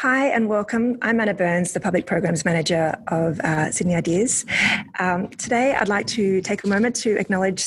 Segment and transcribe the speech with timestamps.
[0.00, 0.98] Hi and welcome.
[1.00, 4.44] I'm Anna Burns, the Public Programs Manager of uh, Sydney Ideas.
[4.98, 7.64] Um, today, I'd like to take a moment to acknowledge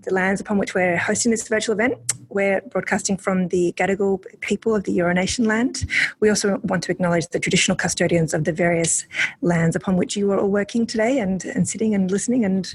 [0.00, 1.98] the lands upon which we're hosting this virtual event.
[2.30, 5.86] We're broadcasting from the Gadigal people of the Eora Nation land.
[6.20, 9.06] We also want to acknowledge the traditional custodians of the various
[9.40, 12.74] lands upon which you are all working today and, and sitting and listening and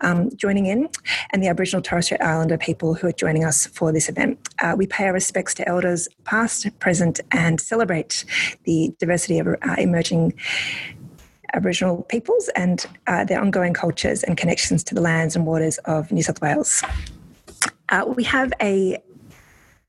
[0.00, 0.88] um, joining in,
[1.30, 4.38] and the Aboriginal Torres Strait Islander people who are joining us for this event.
[4.60, 8.24] Uh, we pay our respects to elders past, present, and celebrate
[8.64, 10.34] the diversity of uh, emerging
[11.54, 16.12] Aboriginal peoples and uh, their ongoing cultures and connections to the lands and waters of
[16.12, 16.82] New South Wales.
[17.88, 18.98] Uh, we have a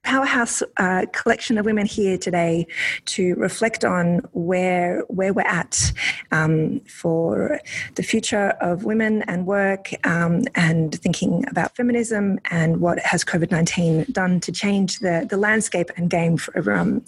[0.04, 2.66] powerhouse uh, collection of women here today
[3.06, 5.92] to reflect on where where we're at
[6.32, 7.60] um, for
[7.96, 13.52] the future of women and work um, and thinking about feminism and what has COVID
[13.52, 17.04] nineteen done to change the the landscape and game for everyone.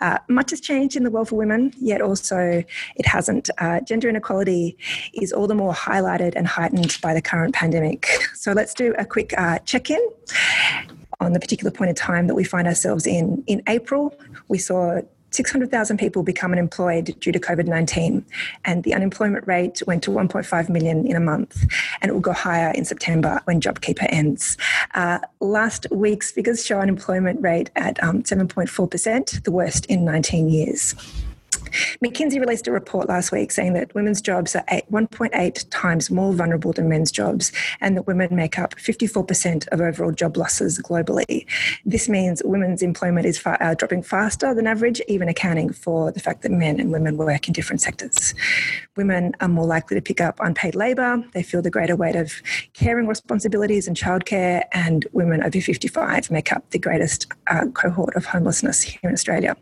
[0.00, 2.62] Uh, much has changed in the world for women, yet also
[2.96, 3.50] it hasn't.
[3.58, 4.76] Uh, gender inequality
[5.14, 8.08] is all the more highlighted and heightened by the current pandemic.
[8.34, 10.00] So let's do a quick uh, check in
[11.20, 13.42] on the particular point in time that we find ourselves in.
[13.46, 14.14] In April,
[14.48, 15.00] we saw
[15.30, 18.24] 600,000 people become unemployed due to COVID 19,
[18.64, 21.66] and the unemployment rate went to 1.5 million in a month,
[22.00, 24.56] and it will go higher in September when JobKeeper ends.
[24.94, 30.94] Uh, last week's figures show unemployment rate at um, 7.4%, the worst in 19 years.
[32.04, 36.72] McKinsey released a report last week saying that women's jobs are 1.8 times more vulnerable
[36.72, 41.46] than men's jobs, and that women make up 54% of overall job losses globally.
[41.84, 46.20] This means women's employment is far, uh, dropping faster than average, even accounting for the
[46.20, 48.34] fact that men and women work in different sectors.
[48.96, 52.32] Women are more likely to pick up unpaid labour, they feel the greater weight of
[52.72, 58.26] caring responsibilities and childcare, and women over 55 make up the greatest uh, cohort of
[58.26, 59.56] homelessness here in Australia.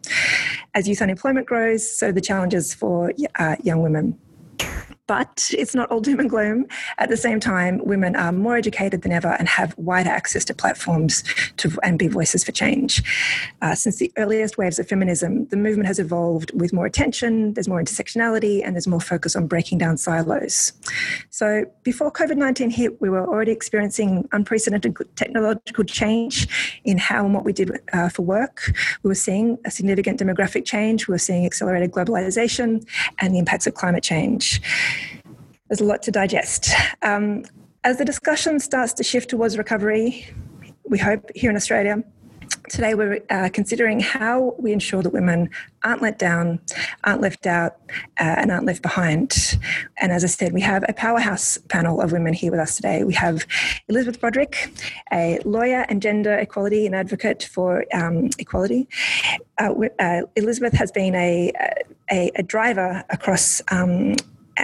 [0.75, 4.19] As youth unemployment grows, so the challenges for uh, young women.
[5.07, 6.67] But it's not all doom and gloom.
[6.99, 10.55] At the same time, women are more educated than ever and have wider access to
[10.55, 11.23] platforms
[11.59, 13.03] to, and be voices for change.
[13.61, 17.69] Uh, since the earliest waves of feminism, the movement has evolved with more attention, there's
[17.69, 20.73] more intersectionality, and there's more focus on breaking down silos.
[21.29, 27.35] So before COVID 19 hit, we were already experiencing unprecedented technological change in how and
[27.35, 28.73] what we did uh, for work.
[29.03, 32.87] We were seeing a significant demographic change, we were seeing accelerated globalization
[33.19, 34.63] and the impacts of climate change
[35.69, 36.71] there's a lot to digest.
[37.03, 37.45] Um,
[37.85, 40.27] as the discussion starts to shift towards recovery,
[40.85, 42.03] we hope here in Australia,
[42.69, 45.51] today we're uh, considering how we ensure that women
[45.83, 46.61] aren't let down,
[47.05, 47.77] aren't left out,
[48.21, 49.59] uh, and aren't left behind.
[49.99, 53.05] And as I said, we have a powerhouse panel of women here with us today.
[53.05, 53.47] We have
[53.89, 54.71] Elizabeth Broderick,
[55.13, 58.89] a lawyer and gender equality and advocate for um, equality.
[59.59, 61.53] Uh, uh Elizabeth has been a,
[62.11, 64.17] a, a driver across um,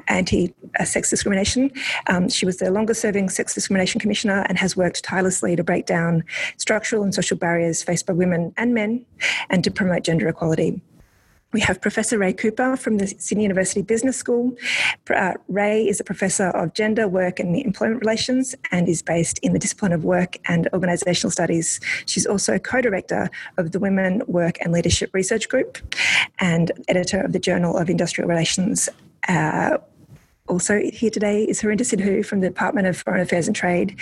[0.09, 1.71] anti sex discrimination.
[2.07, 5.87] Um, she was the longest serving sex discrimination commissioner and has worked tirelessly to break
[5.87, 6.25] down
[6.57, 9.05] structural and social barriers faced by women and men
[9.49, 10.81] and to promote gender equality.
[11.53, 14.57] We have Professor Rae Cooper from the Sydney University Business School.
[15.13, 19.53] Uh, Rae is a professor of gender, work, and employment relations and is based in
[19.53, 21.81] the discipline of work and organisational studies.
[22.07, 23.29] She's also co director
[23.59, 25.79] of the Women, Work and Leadership Research Group
[26.39, 28.89] and editor of the Journal of Industrial Relations
[29.29, 29.79] uh,
[30.49, 33.97] also here today is Harinder Sidhu from the Department of Foreign Affairs and Trade.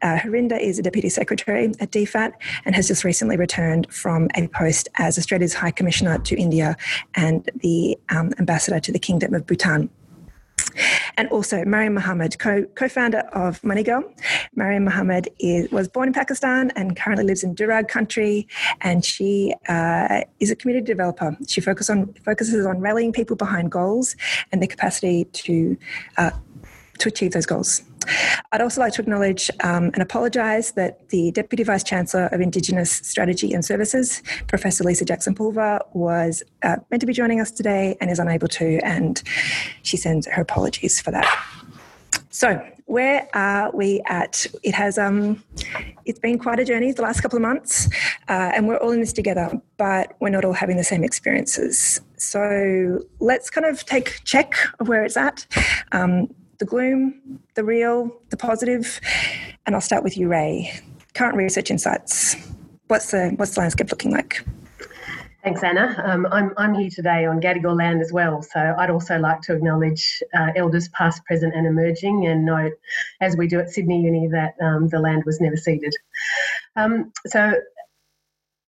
[0.00, 2.32] Uh, Harinder is a Deputy Secretary at DFAT
[2.64, 6.76] and has just recently returned from a post as Australia's High Commissioner to India
[7.14, 9.90] and the um, Ambassador to the Kingdom of Bhutan
[11.16, 14.02] and also Mariam Mohammed, co- founder of MoneyGirl.
[14.54, 18.48] Mariam Mohammed is, was born in Pakistan and currently lives in Dharug country,
[18.80, 21.36] and she uh, is a community developer.
[21.46, 24.16] She focus on, focuses on rallying people behind goals
[24.50, 25.76] and their capacity to,
[26.16, 26.30] uh,
[27.02, 27.82] to achieve those goals.
[28.52, 32.90] I'd also like to acknowledge um, and apologise that the Deputy Vice Chancellor of Indigenous
[32.90, 37.96] Strategy and Services, Professor Lisa Jackson Pulver, was uh, meant to be joining us today
[38.00, 39.22] and is unable to, and
[39.82, 41.26] she sends her apologies for that.
[42.30, 44.46] So, where are we at?
[44.62, 45.42] It has um,
[46.04, 47.88] it's been quite a journey the last couple of months,
[48.28, 52.00] uh, and we're all in this together, but we're not all having the same experiences.
[52.16, 55.46] So let's kind of take check of where it's at.
[55.92, 59.00] Um, the gloom, the real, the positive,
[59.66, 60.72] and I'll start with you, Rae.
[61.12, 62.36] Current research insights.
[62.86, 64.46] What's the what's the landscape looking like?
[65.42, 66.00] Thanks, Anna.
[66.06, 69.56] Um, I'm, I'm here today on Gadigal land as well, so I'd also like to
[69.56, 72.74] acknowledge uh, elders past, present, and emerging, and note,
[73.20, 75.96] as we do at Sydney Uni, that um, the land was never ceded.
[76.76, 77.54] Um, so,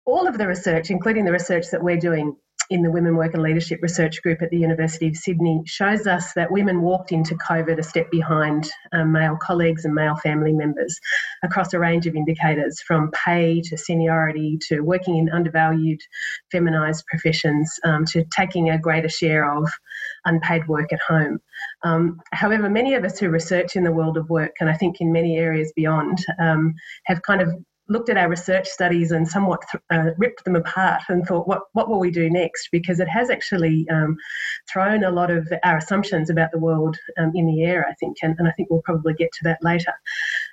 [0.05, 2.37] all of the research, including the research that we're doing,
[2.71, 6.33] in the Women Work and Leadership Research Group at the University of Sydney shows us
[6.35, 10.99] that women walked into COVID a step behind um, male colleagues and male family members
[11.43, 16.01] across a range of indicators from pay to seniority to working in undervalued
[16.53, 19.69] feminised professions um, to taking a greater share of
[20.25, 21.41] unpaid work at home.
[21.83, 25.01] Um, however, many of us who research in the world of work, and I think
[25.01, 26.75] in many areas beyond, um,
[27.07, 27.53] have kind of
[27.91, 31.63] looked at our research studies and somewhat th- uh, ripped them apart and thought, what,
[31.73, 32.69] what will we do next?
[32.71, 34.17] Because it has actually um,
[34.73, 38.17] thrown a lot of our assumptions about the world um, in the air, I think,
[38.23, 39.93] and, and I think we'll probably get to that later.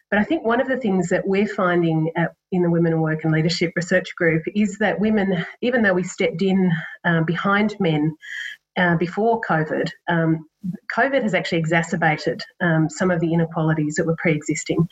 [0.09, 3.01] But I think one of the things that we're finding at, in the Women in
[3.01, 6.71] Work and Leadership Research Group is that women, even though we stepped in
[7.03, 8.15] uh, behind men,
[8.77, 10.45] uh, before COVID, um,
[10.95, 14.87] COVID has actually exacerbated um, some of the inequalities that were pre existing.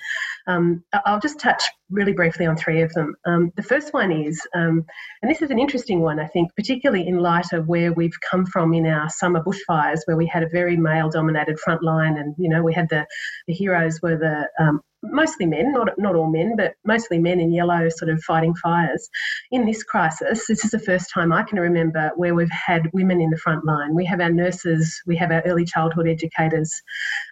[0.47, 3.15] Um, I'll just touch really briefly on three of them.
[3.25, 4.85] Um, the first one is, um,
[5.21, 8.45] and this is an interesting one, I think, particularly in light of where we've come
[8.45, 12.35] from in our summer bushfires, where we had a very male dominated front line, and
[12.38, 13.05] you know, we had the,
[13.47, 17.51] the heroes were the um, mostly men, not not all men, but mostly men in
[17.51, 19.09] yellow, sort of fighting fires.
[19.51, 23.21] In this crisis, this is the first time I can remember where we've had women
[23.21, 23.95] in the front line.
[23.95, 26.81] We have our nurses, we have our early childhood educators,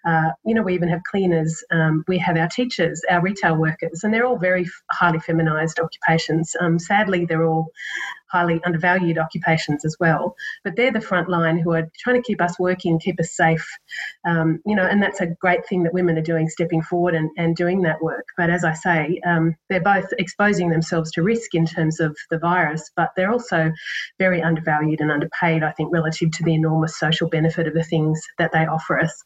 [0.06, 4.04] uh, you know, we even have cleaners, um, we have our teachers, our retail workers,
[4.04, 6.56] and they're all very highly feminised occupations.
[6.60, 7.72] Um, sadly, they're all
[8.34, 10.36] highly undervalued occupations as well.
[10.64, 13.66] But they're the front line who are trying to keep us working, keep us safe.
[14.28, 17.30] Um, you know, and that's a great thing that women are doing, stepping forward and,
[17.38, 18.26] and doing that work.
[18.36, 22.40] But as I say, um, they're both exposing themselves to risk in terms of the
[22.40, 23.72] virus, but they're also
[24.18, 28.20] very undervalued and underpaid, I think, relative to the enormous social benefit of the things
[28.40, 29.24] that they offer us.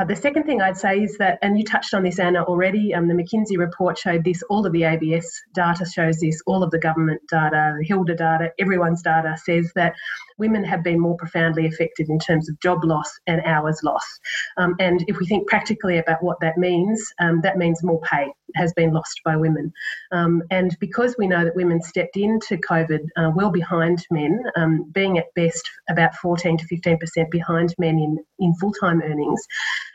[0.00, 2.94] Uh, the second thing I'd say is that, and you touched on this, Anna, already,
[2.94, 6.70] um, the McKinsey report showed this, all of the ABS data shows this, all of
[6.70, 9.94] the government data, the HILDA data, everyone's data says that
[10.38, 14.20] women have been more profoundly affected in terms of job loss and hours lost.
[14.56, 18.32] Um, and if we think practically about what that means, um, that means more pay
[18.54, 19.72] has been lost by women.
[20.12, 24.90] Um, and because we know that women stepped into COVID uh, well behind men, um,
[24.92, 29.44] being at best about 14 to 15% behind men in, in full time earnings,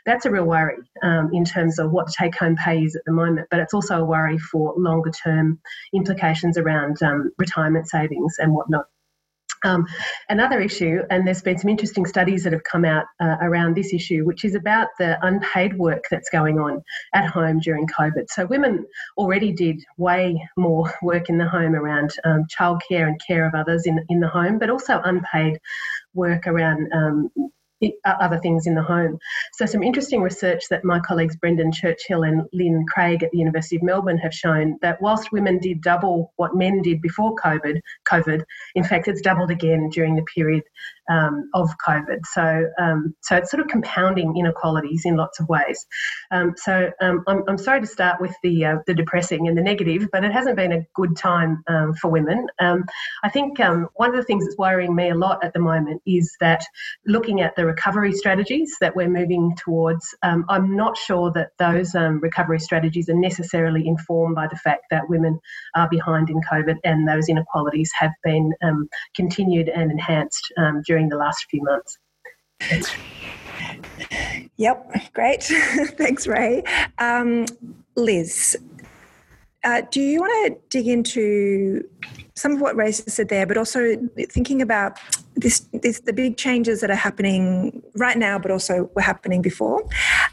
[0.06, 3.12] that's a real worry um, in terms of what take home pay is at the
[3.12, 3.48] moment.
[3.50, 5.60] But it's also a worry for longer term
[5.94, 8.86] implications around um, retirement savings and whatnot.
[9.64, 9.86] Um,
[10.28, 13.94] another issue, and there's been some interesting studies that have come out uh, around this
[13.94, 16.82] issue, which is about the unpaid work that's going on
[17.14, 18.26] at home during COVID.
[18.28, 18.84] So, women
[19.16, 23.86] already did way more work in the home around um, childcare and care of others
[23.86, 25.58] in, in the home, but also unpaid
[26.12, 27.30] work around um,
[28.04, 29.18] other things in the home.
[29.54, 33.76] So, some interesting research that my colleagues Brendan Churchill and Lyn Craig at the University
[33.76, 37.80] of Melbourne have shown that whilst women did double what men did before COVID,
[38.10, 38.42] COVID,
[38.74, 40.62] in fact, it's doubled again during the period
[41.10, 42.20] um, of COVID.
[42.32, 45.84] So, um, so it's sort of compounding inequalities in lots of ways.
[46.30, 49.62] Um, so, um, I'm, I'm sorry to start with the uh, the depressing and the
[49.62, 52.46] negative, but it hasn't been a good time um, for women.
[52.60, 52.84] Um,
[53.22, 56.34] I think one of the things that's worrying me a lot at the moment is
[56.40, 56.64] that
[57.06, 61.94] looking at the recovery strategies that we're moving towards, um, I'm not sure that those
[61.94, 65.38] um, recovery strategies are necessarily informed by the fact that women
[65.74, 70.52] are behind in COVID and those inequalities have been um, continued and enhanced
[70.86, 71.98] during during the last few months.
[74.56, 75.42] Yep, great.
[75.98, 76.62] Thanks, Rae.
[76.98, 77.46] Um,
[77.96, 78.56] Liz,
[79.64, 81.88] uh, do you want to dig into
[82.36, 83.96] some of what Rae said there, but also
[84.28, 84.98] thinking about
[85.36, 89.84] this, this, the big changes that are happening right now, but also were happening before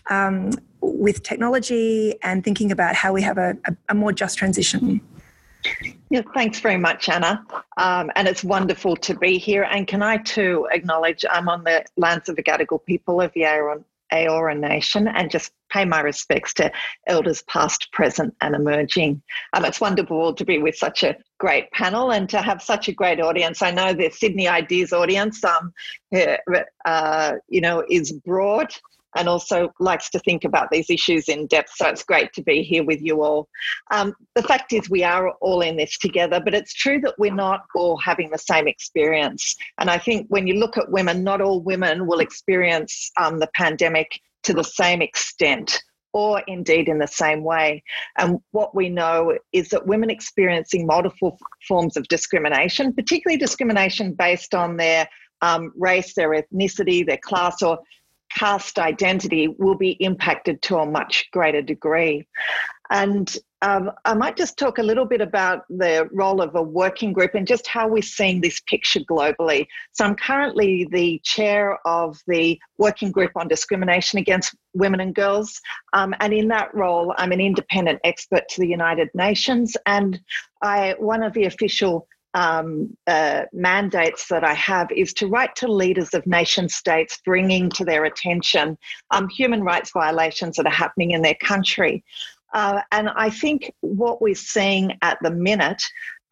[0.10, 5.00] um, with technology and thinking about how we have a, a, a more just transition?
[6.10, 7.46] Yeah, thanks very much, Anna.
[7.78, 9.64] Um, and it's wonderful to be here.
[9.64, 13.46] And can I too acknowledge I'm on the lands of the Gadigal people of the
[14.14, 16.72] Eora Nation and just pay my respects to
[17.08, 19.22] elders past, present, and emerging.
[19.54, 22.94] Um, it's wonderful to be with such a great panel and to have such a
[22.94, 23.62] great audience.
[23.62, 25.74] I know the Sydney Ideas audience, um,
[26.86, 28.74] uh, you know, is broad
[29.16, 31.72] and also likes to think about these issues in depth.
[31.76, 33.48] So it's great to be here with you all.
[33.92, 37.34] Um, the fact is, we are all in this together, but it's true that we're
[37.34, 39.56] not all having the same experience.
[39.80, 43.50] And I think when you look at women, not all women will experience um, the
[43.56, 45.82] pandemic to the same extent
[46.14, 47.84] or indeed in the same way.
[48.18, 51.38] And what we know is that women experiencing multiple
[51.68, 55.08] forms of discrimination, particularly discrimination based on their
[55.42, 57.80] um, race, their ethnicity, their class, or
[58.38, 62.28] caste identity will be impacted to a much greater degree.
[62.90, 67.14] And um, I might just talk a little bit about the role of a working
[67.14, 69.66] group and just how we're seeing this picture globally.
[69.94, 75.62] So, I'm currently the chair of the Working Group on Discrimination Against Women and Girls.
[75.94, 79.78] Um, and in that role, I'm an independent expert to the United Nations.
[79.86, 80.20] And
[80.62, 85.72] I, one of the official um, uh, mandates that I have is to write to
[85.72, 88.78] leaders of nation states, bringing to their attention
[89.12, 92.04] um, human rights violations that are happening in their country.
[92.54, 95.82] Uh, and I think what we're seeing at the minute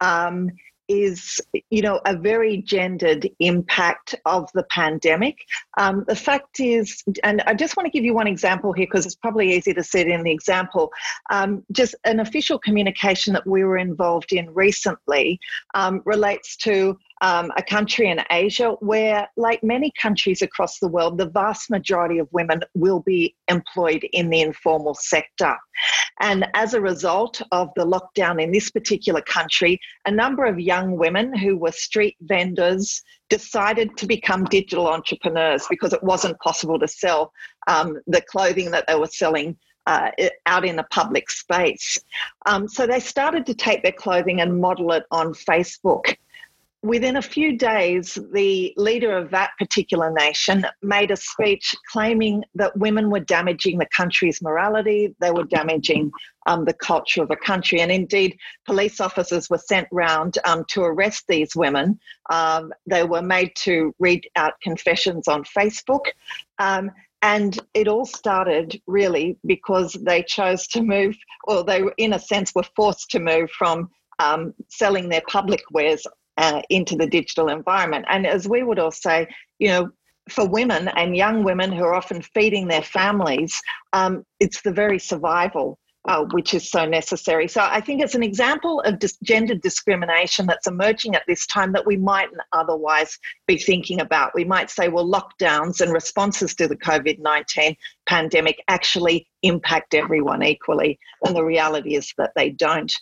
[0.00, 0.50] um,
[0.90, 5.38] is, you know, a very gendered impact of the pandemic.
[5.78, 9.06] Um, the fact is, and I just want to give you one example here because
[9.06, 10.90] it's probably easy to see it in the example.
[11.30, 15.38] Um, just an official communication that we were involved in recently
[15.74, 21.18] um, relates to um, a country in Asia where, like many countries across the world,
[21.18, 25.56] the vast majority of women will be employed in the informal sector.
[26.20, 30.96] And as a result of the lockdown in this particular country, a number of young
[30.96, 36.88] women who were street vendors decided to become digital entrepreneurs because it wasn't possible to
[36.88, 37.32] sell
[37.68, 40.10] um, the clothing that they were selling uh,
[40.46, 41.98] out in the public space.
[42.46, 46.16] Um, so they started to take their clothing and model it on Facebook
[46.82, 52.76] within a few days, the leader of that particular nation made a speech claiming that
[52.76, 56.10] women were damaging the country's morality, they were damaging
[56.46, 57.80] um, the culture of a country.
[57.80, 62.00] And indeed, police officers were sent round um, to arrest these women.
[62.30, 66.06] Um, they were made to read out confessions on Facebook.
[66.58, 66.90] Um,
[67.22, 72.54] and it all started really because they chose to move, or they, in a sense,
[72.54, 76.06] were forced to move from um, selling their public wares
[76.36, 78.04] uh, into the digital environment.
[78.08, 79.90] And as we would all say, you know,
[80.28, 83.60] for women and young women who are often feeding their families,
[83.92, 85.78] um, it's the very survival
[86.08, 87.46] uh, which is so necessary.
[87.46, 91.72] So I think it's an example of dis- gender discrimination that's emerging at this time
[91.72, 94.32] that we mightn't otherwise be thinking about.
[94.34, 97.76] We might say, well, lockdowns and responses to the COVID 19
[98.06, 100.98] pandemic actually impact everyone equally.
[101.24, 102.92] And the reality is that they don't.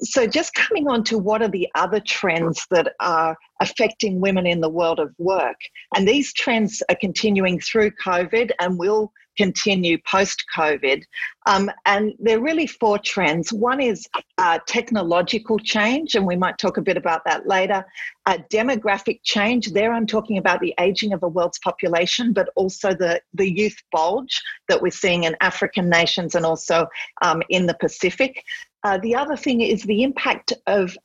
[0.00, 4.60] So, just coming on to what are the other trends that are affecting women in
[4.60, 5.56] the world of work.
[5.94, 11.02] And these trends are continuing through COVID and will continue post COVID.
[11.46, 13.52] Um, and there are really four trends.
[13.52, 17.86] One is uh, technological change, and we might talk a bit about that later.
[18.26, 22.90] Uh, demographic change, there I'm talking about the aging of the world's population, but also
[22.90, 26.86] the, the youth bulge that we're seeing in African nations and also
[27.22, 28.44] um, in the Pacific.
[28.84, 30.96] Uh, the other thing is the impact of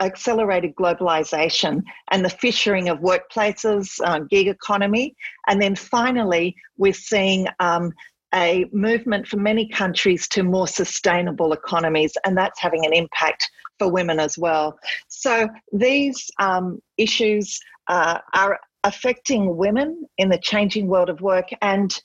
[0.00, 5.14] accelerated globalization and the fissuring of workplaces, uh, gig economy.
[5.46, 7.92] And then finally, we're seeing um,
[8.34, 13.90] a movement for many countries to more sustainable economies, and that's having an impact for
[13.90, 14.78] women as well.
[15.08, 17.58] So these um, issues
[17.88, 22.00] uh, are affecting women in the changing world of work, and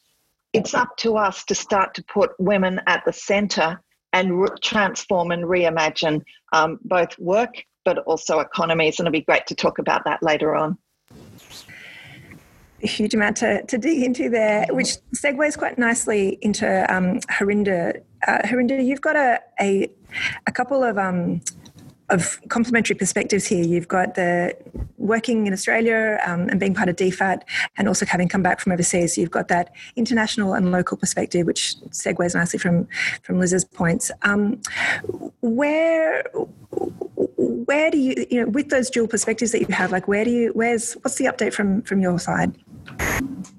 [0.53, 3.79] it's up to us to start to put women at the centre
[4.15, 7.53] and re- transform and reimagine um, both work
[7.84, 9.00] but also economies.
[9.00, 10.77] And it'll be great to talk about that later on.
[12.81, 18.01] A huge amount to, to dig into there, which segues quite nicely into um, Harinder.
[18.27, 19.89] Uh, Harinder, you've got a, a,
[20.48, 21.41] a couple of um,
[22.09, 23.63] of complementary perspectives here.
[23.63, 24.55] You've got the
[24.97, 27.41] working in Australia um, and being part of DFAT,
[27.77, 29.17] and also having come back from overseas.
[29.17, 32.88] You've got that international and local perspective, which segues nicely from
[33.24, 34.12] from Liz's points.
[34.21, 34.62] Um,
[35.41, 36.24] where
[37.38, 40.31] where do you you know with those dual perspectives that you have, like where do
[40.31, 42.55] you where's what's the update from from your side?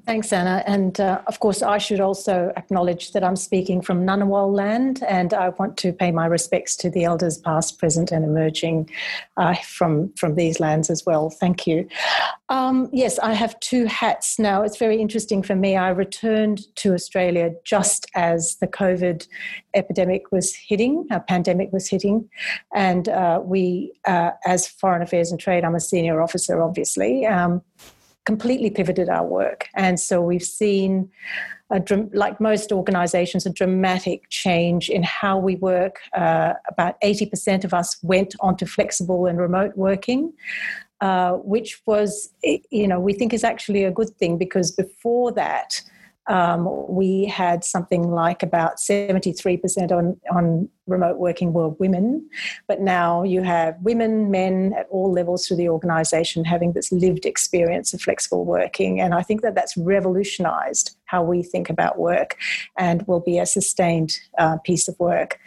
[0.07, 0.63] Thanks, Anna.
[0.69, 5.35] And uh, of course, I should also acknowledge that I'm speaking from Ngunnawal land, and
[5.35, 8.89] I want to pay my respects to the elders past, present, and emerging
[9.37, 11.29] uh, from, from these lands as well.
[11.29, 11.89] Thank you.
[12.49, 14.63] Um, yes, I have two hats now.
[14.63, 15.77] It's very interesting for me.
[15.77, 19.27] I returned to Australia just as the COVID
[19.75, 22.29] epidemic was hitting, a pandemic was hitting.
[22.73, 27.27] And uh, we, uh, as Foreign Affairs and Trade, I'm a senior officer, obviously.
[27.27, 27.63] Um,
[28.27, 29.69] completely pivoted our work.
[29.75, 31.11] And so we've seen,
[31.71, 35.97] a, like most organizations, a dramatic change in how we work.
[36.15, 40.33] Uh, about 80% of us went onto flexible and remote working.
[41.03, 42.33] Uh, which was,
[42.71, 45.83] you know, we think is actually a good thing because before that,
[46.27, 52.29] um, we had something like about 73% on, on remote working were women,
[52.67, 57.27] but now you have women, men at all levels through the organization having this lived
[57.27, 59.01] experience of flexible working.
[59.01, 62.37] And I think that that's revolutionized how we think about work
[62.77, 65.39] and will be a sustained uh, piece of work.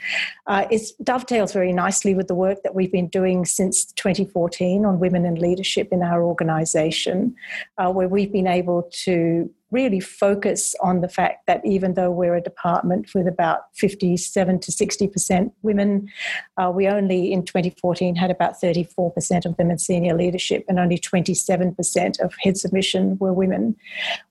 [0.48, 5.00] Uh, it dovetails very nicely with the work that we've been doing since 2014 on
[5.00, 7.36] women in leadership in our organization,
[7.78, 12.36] uh, where we've been able to really focus on the fact that even though we're
[12.36, 15.29] a department with about 57 to 60%
[15.62, 16.10] women,
[16.58, 20.98] uh, we only in 2014 had about 34% of them in senior leadership and only
[20.98, 23.76] 27% of heads of mission were women.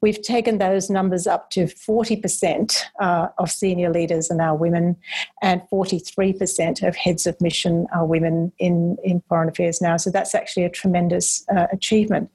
[0.01, 4.97] We've taken those numbers up to 40% uh, of senior leaders are now women
[5.43, 9.97] and 43% of heads of mission are women in, in foreign affairs now.
[9.97, 12.31] So that's actually a tremendous uh, achievement.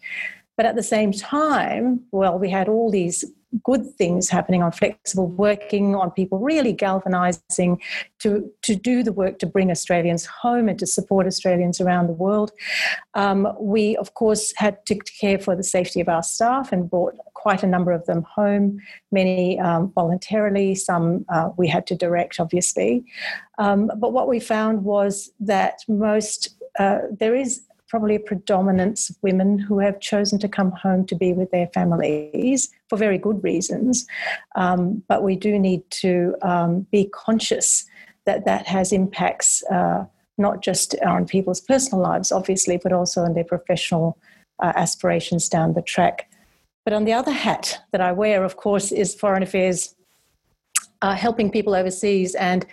[0.56, 3.26] But at the same time, well, we had all these
[3.64, 7.82] good things happening on flexible working, on people really galvanizing
[8.20, 12.14] to, to do the work to bring Australians home and to support Australians around the
[12.14, 12.52] world.
[13.14, 17.16] Um, we, of course, had to care for the safety of our staff and brought
[17.34, 18.80] quite a number of them home,
[19.12, 23.04] many um, voluntarily, some uh, we had to direct, obviously.
[23.58, 29.16] Um, but what we found was that most, uh, there is probably a predominance of
[29.22, 33.44] women who have chosen to come home to be with their families for very good
[33.44, 34.08] reasons.
[34.56, 37.86] Um, but we do need to um, be conscious
[38.26, 40.06] that that has impacts uh,
[40.40, 44.18] not just on people's personal lives, obviously, but also on their professional
[44.58, 46.28] uh, aspirations down the track.
[46.86, 49.94] But on the other hat that I wear, of course, is foreign affairs
[51.04, 52.66] uh, helping people overseas, and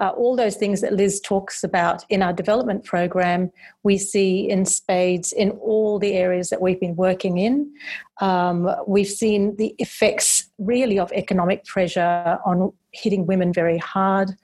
[0.00, 3.50] uh, all those things that Liz talks about in our development program,
[3.84, 7.72] we see in spades in all the areas that we've been working in.
[8.20, 14.34] Um, we've seen the effects really of economic pressure on hitting women very hard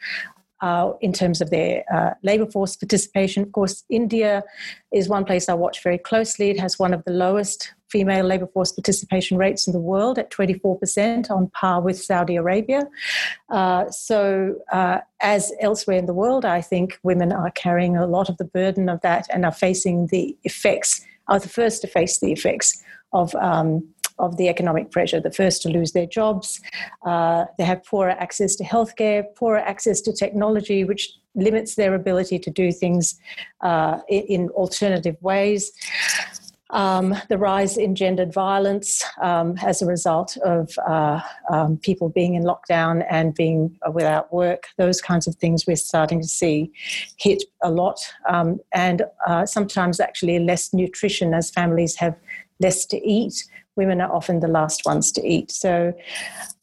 [0.63, 3.43] uh, in terms of their uh, labor force participation.
[3.43, 4.45] Of course, India
[4.93, 6.51] is one place I watch very closely.
[6.51, 10.31] It has one of the lowest female labor force participation rates in the world at
[10.31, 12.89] 24%, on par with Saudi Arabia.
[13.51, 18.31] Uh, so, uh, as elsewhere in the world, I think women are carrying a lot
[18.31, 22.19] of the burden of that and are facing the effects, are the first to face
[22.21, 23.87] the effects of um,
[24.19, 26.61] of the economic pressure, the first to lose their jobs.
[27.05, 32.39] Uh, they have poorer access to healthcare, poorer access to technology, which limits their ability
[32.39, 33.19] to do things
[33.63, 35.73] uh, in, alternative ways.
[36.71, 41.21] Um, the rise in gendered violence um, as a result of uh,
[41.51, 46.23] um, people being in lockdown and being without work, those kinds of things we're starting
[46.23, 46.73] to see
[47.19, 48.01] hit a lot.
[48.27, 52.17] Um, and uh, sometimes actually less nutrition as families have
[52.59, 53.45] less to eat
[53.77, 55.51] women are often the last ones to eat.
[55.51, 55.93] So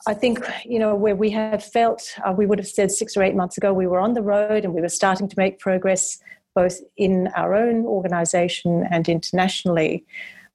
[0.08, 3.24] I think, you know, where we have felt, uh, we would have said six or
[3.24, 6.19] eight months ago, we were on the road and we were starting to make progress
[6.56, 10.06] both in our own organization and internationally.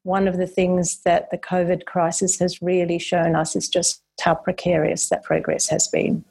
[0.03, 4.35] One of the things that the COVID crisis has really shown us is just how
[4.35, 6.25] precarious that progress has been.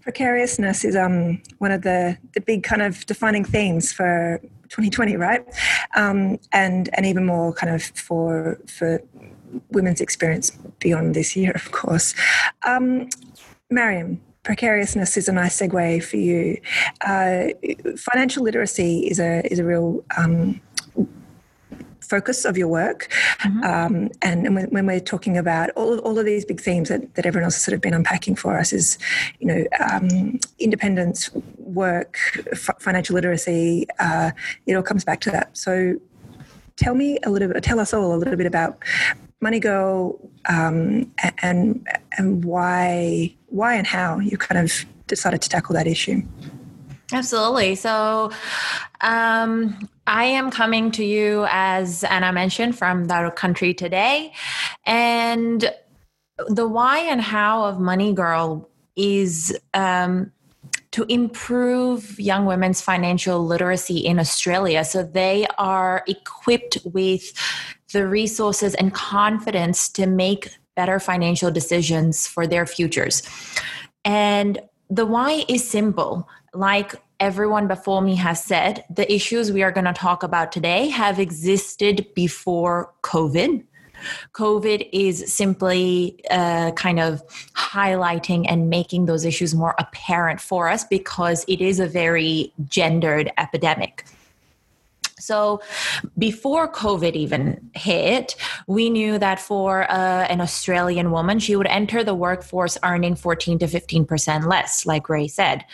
[0.00, 4.40] Precariousness is um, one of the, the big kind of defining themes for
[4.72, 5.44] 2020, right?
[5.94, 9.00] Um, and and even more kind of for for
[9.70, 12.14] women's experience beyond this year, of course.
[12.66, 13.08] Um,
[13.70, 16.58] Mariam, precariousness is a nice segue for you.
[17.02, 17.48] Uh,
[17.98, 20.60] financial literacy is a is a real um,
[22.12, 23.00] focus of your work.
[23.40, 23.64] Mm-hmm.
[23.64, 27.14] Um, and, and when, when, we're talking about all, all of these big themes that,
[27.14, 28.98] that everyone else has sort of been unpacking for us is,
[29.40, 32.18] you know, um, independence, work,
[32.52, 34.30] f- financial literacy, uh,
[34.66, 35.56] it all comes back to that.
[35.56, 35.96] So
[36.76, 38.78] tell me a little bit, tell us all a little bit about
[39.42, 40.18] MoneyGirl
[40.50, 46.20] um, and, and why, why and how you kind of decided to tackle that issue.
[47.12, 47.74] Absolutely.
[47.74, 48.30] So,
[49.00, 54.32] um, I am coming to you, as Anna mentioned, from the country today.
[54.84, 55.72] And
[56.48, 60.32] the why and how of MoneyGirl is um,
[60.92, 67.32] to improve young women's financial literacy in Australia so they are equipped with
[67.92, 73.22] the resources and confidence to make better financial decisions for their futures.
[74.04, 76.28] And the why is simple.
[76.54, 80.88] Like everyone before me has said, the issues we are going to talk about today
[80.88, 83.64] have existed before COVID.
[84.32, 87.22] COVID is simply uh, kind of
[87.54, 93.30] highlighting and making those issues more apparent for us because it is a very gendered
[93.38, 94.04] epidemic.
[95.22, 95.62] So
[96.18, 98.34] before COVID even hit,
[98.66, 103.60] we knew that for uh, an Australian woman, she would enter the workforce earning 14
[103.60, 105.64] to 15% less, like Rae said.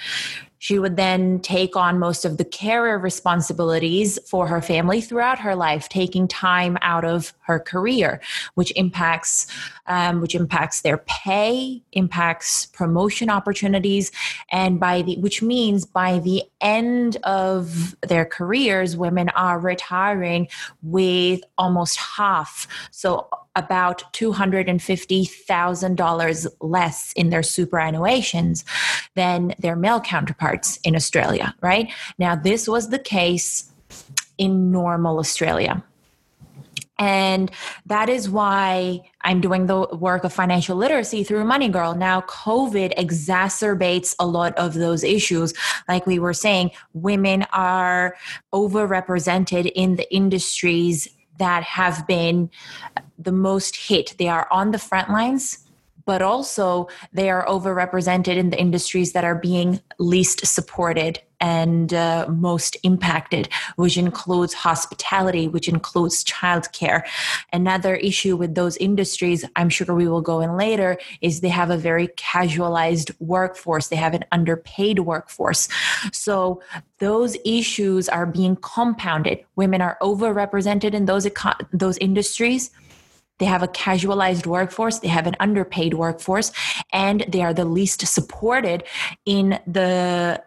[0.59, 5.55] She would then take on most of the carer responsibilities for her family throughout her
[5.55, 8.21] life, taking time out of her career,
[8.55, 9.47] which impacts
[9.87, 14.12] um, which impacts their pay, impacts promotion opportunities,
[14.51, 20.49] and by the which means by the end of their careers, women are retiring
[20.83, 22.68] with almost half.
[22.90, 28.64] So about $250,000 less in their superannuations
[29.14, 31.90] than their male counterparts in Australia, right?
[32.18, 33.73] Now, this was the case
[34.38, 35.83] in normal Australia.
[36.99, 37.51] And
[37.87, 41.97] that is why I'm doing the work of financial literacy through MoneyGirl.
[41.97, 45.55] Now, COVID exacerbates a lot of those issues.
[45.88, 48.16] Like we were saying, women are
[48.53, 52.51] overrepresented in the industries that have been
[53.18, 54.14] the most hit.
[54.18, 55.59] They are on the front lines,
[56.05, 62.27] but also they are overrepresented in the industries that are being least supported and uh,
[62.29, 67.03] most impacted, which includes hospitality, which includes childcare.
[67.53, 71.70] Another issue with those industries, I'm sure we will go in later, is they have
[71.70, 73.88] a very casualized workforce.
[73.88, 75.68] They have an underpaid workforce.
[76.12, 76.62] So
[76.98, 79.44] those issues are being compounded.
[79.57, 81.29] Women are overrepresented in those
[81.72, 82.70] those industries
[83.38, 86.53] they have a casualized workforce, they have an underpaid workforce,
[86.92, 88.85] and they are the least supported
[89.24, 90.42] in the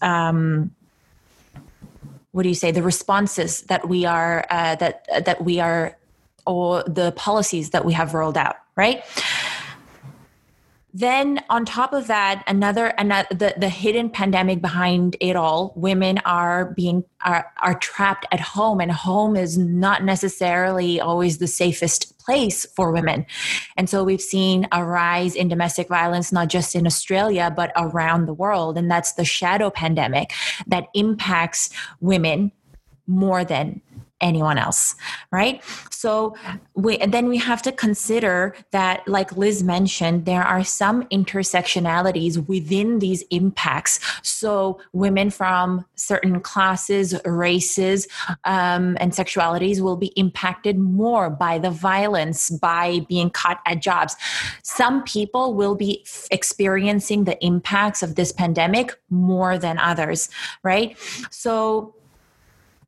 [0.00, 0.70] um,
[2.32, 5.96] what do you say the responses that we are uh, that that we are
[6.46, 9.02] or the policies that we have rolled out right
[10.92, 16.18] then on top of that another another the, the hidden pandemic behind it all women
[16.24, 22.18] are being are, are trapped at home and home is not necessarily always the safest
[22.18, 23.26] place for women.
[23.76, 28.26] And so we've seen a rise in domestic violence not just in australia but around
[28.26, 28.76] the world.
[28.76, 30.32] And that's the shadow pandemic
[30.66, 32.52] that impacts women
[33.06, 33.80] more than
[34.20, 34.94] anyone else
[35.30, 35.62] right?
[35.90, 36.34] So
[36.74, 42.98] we then we have to consider that like liz mentioned there are some intersectionalities within
[42.98, 44.00] these impacts.
[44.22, 48.08] So women from certain classes races
[48.44, 54.16] um, and sexualities will be impacted more by the violence by being caught at jobs.
[54.62, 60.28] Some people will be experiencing the impacts of this pandemic more than others
[60.62, 60.96] right?
[61.30, 61.94] So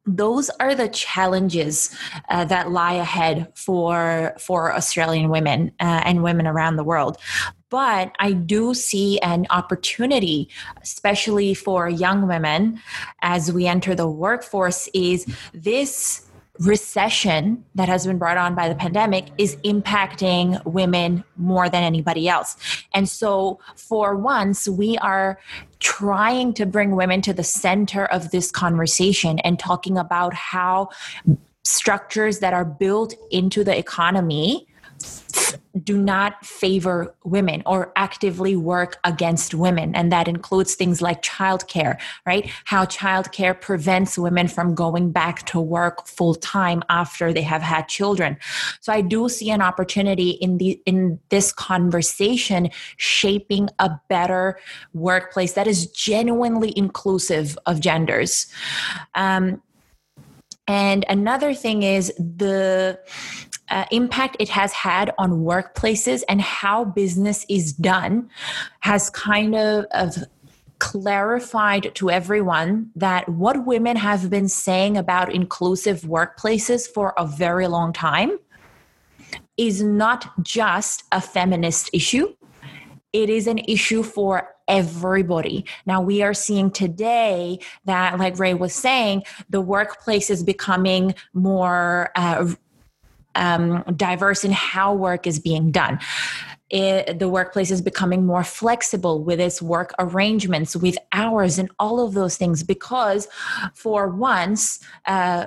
[0.05, 1.95] those are the challenges
[2.29, 7.19] uh, that lie ahead for for Australian women uh, and women around the world.
[7.71, 10.51] But I do see an opportunity,
[10.83, 12.81] especially for young women,
[13.23, 14.89] as we enter the workforce.
[14.93, 16.27] Is this
[16.63, 22.29] recession that has been brought on by the pandemic is impacting women more than anybody
[22.29, 22.57] else.
[22.95, 25.39] And so, for once, we are
[25.81, 30.91] trying to bring women to the center of this conversation and talking about how
[31.65, 34.67] structures that are built into the economy
[35.85, 39.95] do not favor women or actively work against women.
[39.95, 42.51] And that includes things like childcare, right?
[42.65, 47.89] How childcare prevents women from going back to work full time after they have had
[47.89, 48.37] children.
[48.81, 54.59] So I do see an opportunity in the in this conversation shaping a better
[54.93, 58.47] workplace that is genuinely inclusive of genders.
[59.15, 59.63] Um,
[60.69, 62.99] and another thing is the
[63.73, 68.29] uh, impact it has had on workplaces and how business is done
[68.81, 70.15] has kind of, of
[70.79, 77.67] clarified to everyone that what women have been saying about inclusive workplaces for a very
[77.67, 78.39] long time
[79.57, 82.27] is not just a feminist issue
[83.13, 85.67] it is an issue for everybody.
[85.85, 92.11] Now, we are seeing today that, like Rae was saying, the workplace is becoming more
[92.15, 92.55] uh,
[93.35, 95.99] um, diverse in how work is being done.
[96.71, 102.01] It, the workplace is becoming more flexible with its work arrangements, with hours, and all
[102.01, 102.63] of those things.
[102.63, 103.29] Because
[103.75, 105.47] for once, uh,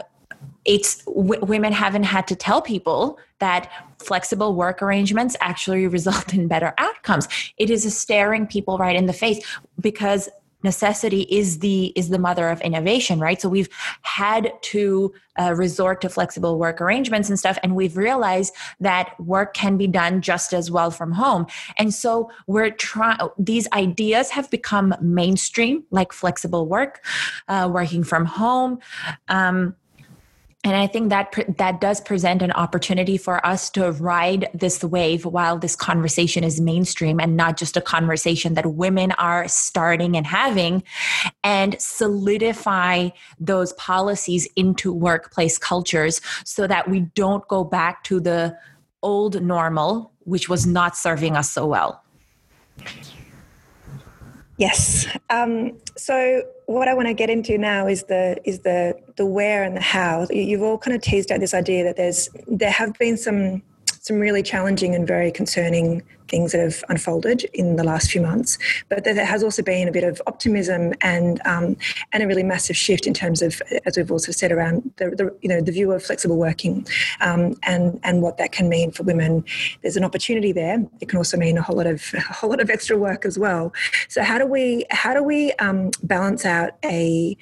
[0.65, 6.47] it's w- women haven't had to tell people that flexible work arrangements actually result in
[6.47, 7.27] better outcomes.
[7.57, 9.43] It is staring people right in the face
[9.79, 10.29] because
[10.65, 13.39] necessity is the is the mother of innovation right?
[13.41, 13.69] So we've
[14.01, 19.53] had to uh, resort to flexible work arrangements and stuff and we've realized that work
[19.53, 21.47] can be done just as well from home.
[21.77, 27.05] And so we're trying these ideas have become mainstream like flexible work
[27.47, 28.79] uh, working from home
[29.29, 29.75] um,
[30.65, 35.23] and i think that that does present an opportunity for us to ride this wave
[35.23, 40.25] while this conversation is mainstream and not just a conversation that women are starting and
[40.25, 40.83] having
[41.43, 48.57] and solidify those policies into workplace cultures so that we don't go back to the
[49.01, 52.03] old normal which was not serving us so well
[54.57, 55.05] Yes.
[55.29, 59.63] Um, so what I want to get into now is the is the the where
[59.63, 60.27] and the how.
[60.29, 63.61] You've all kind of teased out this idea that there's there have been some
[64.01, 68.57] some really challenging and very concerning things that have unfolded in the last few months.
[68.89, 71.77] But there has also been a bit of optimism and um,
[72.11, 75.35] and a really massive shift in terms of, as we've also said, around the, the
[75.41, 76.85] you know the view of flexible working
[77.21, 79.43] um, and and what that can mean for women.
[79.81, 80.85] There's an opportunity there.
[81.01, 83.37] It can also mean a whole lot of a whole lot of extra work as
[83.37, 83.73] well.
[84.07, 87.37] So how do we how do we um, balance out a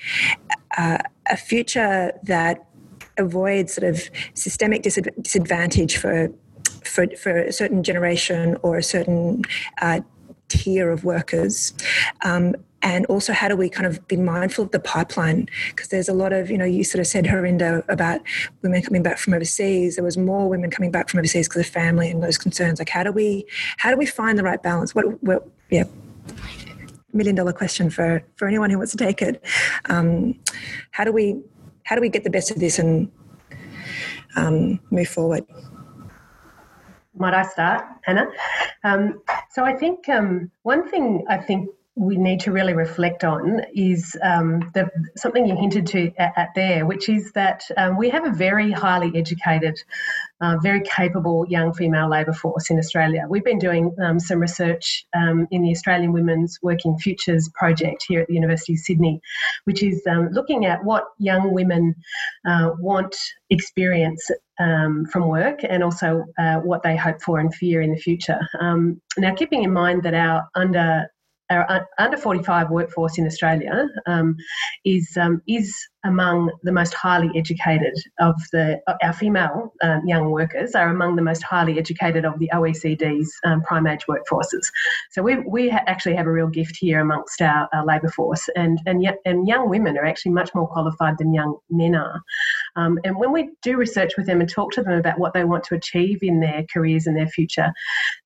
[0.78, 0.98] uh,
[1.30, 2.66] a future that
[3.18, 6.32] avoids sort of systemic disadvantage for
[6.88, 9.44] for, for a certain generation or a certain
[9.82, 10.02] uh,
[10.48, 11.74] tier of workers.
[12.24, 15.48] Um, and also how do we kind of be mindful of the pipeline?
[15.70, 18.22] Because there's a lot of you know you sort of said Harinder about
[18.62, 19.96] women coming back from overseas.
[19.96, 22.80] There was more women coming back from overseas because of family and those concerns.
[22.80, 23.46] Like how do we
[23.78, 24.94] how do we find the right balance?
[24.94, 25.86] What, what yeah.
[27.14, 29.42] Million dollar question for for anyone who wants to take it.
[29.86, 30.38] Um,
[30.92, 31.42] how do we
[31.84, 33.10] how do we get the best of this and
[34.36, 35.46] um, move forward
[37.16, 38.28] might I start, Hannah?
[38.84, 39.22] Um,
[39.52, 44.18] so I think um, one thing I think we need to really reflect on is
[44.24, 48.26] um, the, something you hinted to at, at there, which is that um, we have
[48.26, 49.80] a very highly educated,
[50.42, 53.26] uh, very capable young female labour force in Australia.
[53.30, 58.22] We've been doing um, some research um, in the Australian Women's Working Futures project here
[58.22, 59.22] at the University of Sydney,
[59.66, 61.94] which is um, looking at what young women
[62.48, 63.16] uh, want
[63.52, 68.00] experience um, from work and also uh, what they hope for and fear in the
[68.00, 68.40] future.
[68.60, 71.08] Um, now, keeping in mind that our under
[71.50, 74.36] our under 45 workforce in Australia um,
[74.86, 75.76] is um, is
[76.06, 81.22] among the most highly educated of the our female um, young workers are among the
[81.22, 84.66] most highly educated of the OECD's um, prime age workforces.
[85.12, 88.80] So we, we actually have a real gift here amongst our, our labour force, and
[88.86, 92.22] and and young women are actually much more qualified than young men are.
[92.76, 95.44] Um, and when we do research with them and talk to them about what they
[95.44, 97.72] want to achieve in their careers and their future,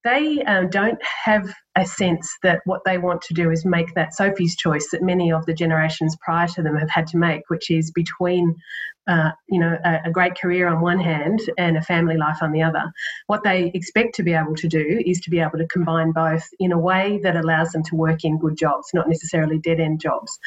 [0.03, 4.15] they um, don't have a sense that what they want to do is make that
[4.15, 7.69] Sophie's choice that many of the generations prior to them have had to make, which
[7.69, 8.55] is between
[9.07, 12.51] uh, you know, a, a, great career on one hand and a family life on
[12.51, 12.83] the other.
[13.27, 16.43] What they expect to be able to do is to be able to combine both
[16.59, 20.01] in a way that allows them to work in good jobs, not necessarily dead end
[20.01, 20.37] jobs.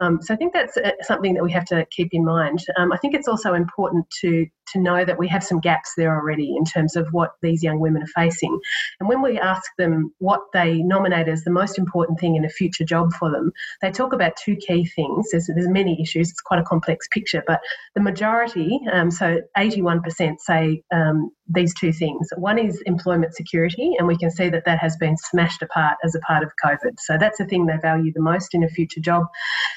[0.00, 2.64] Um, so I think that's uh, something that we have to keep in mind.
[2.76, 6.14] Um, I think it's also important to to know that we have some gaps there
[6.14, 8.58] already in terms of what these young women are facing.
[8.98, 12.48] And when we ask them what they nominate as the most important thing in a
[12.48, 15.30] future job for them, they talk about two key things.
[15.30, 17.60] There's, there's many issues, it's quite a complex picture, but
[17.94, 22.28] the majority, um, so 81%, say um, these two things.
[22.36, 26.14] One is employment security, and we can see that that has been smashed apart as
[26.14, 26.98] a part of COVID.
[26.98, 29.26] So that's the thing they value the most in a future job.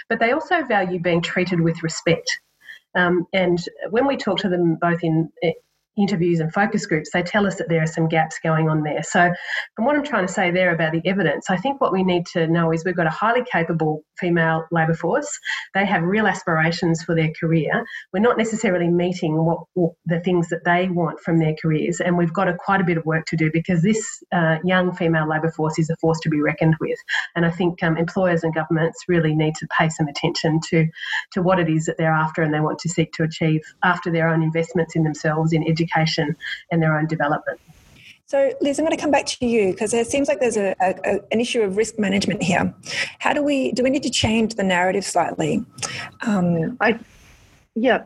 [0.10, 2.40] But they also value being treated with respect.
[2.96, 5.30] Um, and when we talk to them both in
[5.98, 9.04] interviews and focus groups, they tell us that there are some gaps going on there.
[9.04, 9.34] So,
[9.76, 12.26] from what I'm trying to say there about the evidence, I think what we need
[12.28, 15.40] to know is we've got a highly capable female labour force.
[15.74, 17.86] They have real aspirations for their career.
[18.14, 22.18] We're not necessarily meeting what, what the things that they want from their careers, and
[22.18, 25.28] we've got a, quite a bit of work to do because this uh, young female
[25.28, 27.00] labour force is a force to be reckoned with.
[27.36, 30.88] And I think um, employers and governments really need to pay some attention to
[31.32, 34.12] to what it is that they're after and they want to seek to achieve after
[34.12, 37.60] their own investments in themselves in education and their own development.
[38.26, 40.76] So, Liz, I'm going to come back to you because it seems like there's a,
[40.82, 42.74] a, an issue of risk management here.
[43.20, 45.66] How do we do we need to change the narrative slightly?
[46.26, 47.00] Um, I,
[47.76, 48.04] yeah,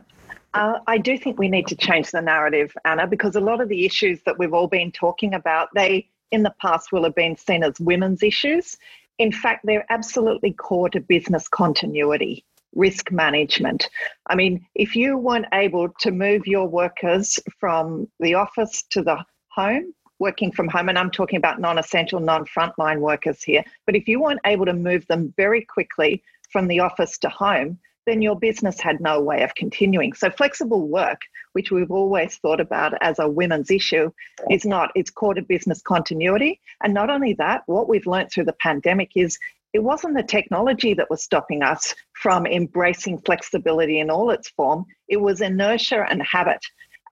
[0.54, 3.68] uh, I do think we need to change the narrative, Anna, because a lot of
[3.68, 7.36] the issues that we've all been talking about, they in the past will have been
[7.36, 8.78] seen as women's issues.
[9.18, 13.88] In fact, they're absolutely core to business continuity risk management.
[14.28, 19.24] I mean, if you weren't able to move your workers from the office to the
[19.48, 23.96] home working from home, and I'm talking about non essential, non frontline workers here, but
[23.96, 28.22] if you weren't able to move them very quickly from the office to home, then
[28.22, 30.12] your business had no way of continuing.
[30.12, 31.20] So, flexible work,
[31.52, 34.10] which we've always thought about as a women's issue,
[34.50, 34.90] is not.
[34.94, 36.60] It's core to business continuity.
[36.82, 39.38] And not only that, what we've learned through the pandemic is
[39.72, 44.84] it wasn't the technology that was stopping us from embracing flexibility in all its form,
[45.08, 46.60] it was inertia and habit.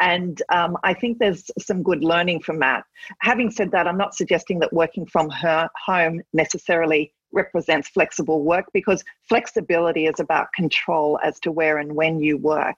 [0.01, 2.85] And um, I think there's some good learning from that.
[3.21, 8.65] Having said that, I'm not suggesting that working from her home necessarily represents flexible work
[8.73, 12.77] because flexibility is about control as to where and when you work.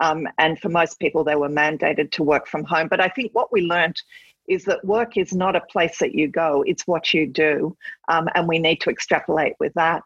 [0.00, 2.88] Um, and for most people, they were mandated to work from home.
[2.88, 4.00] But I think what we learned
[4.48, 7.76] is that work is not a place that you go, it's what you do.
[8.08, 10.02] Um, and we need to extrapolate with that.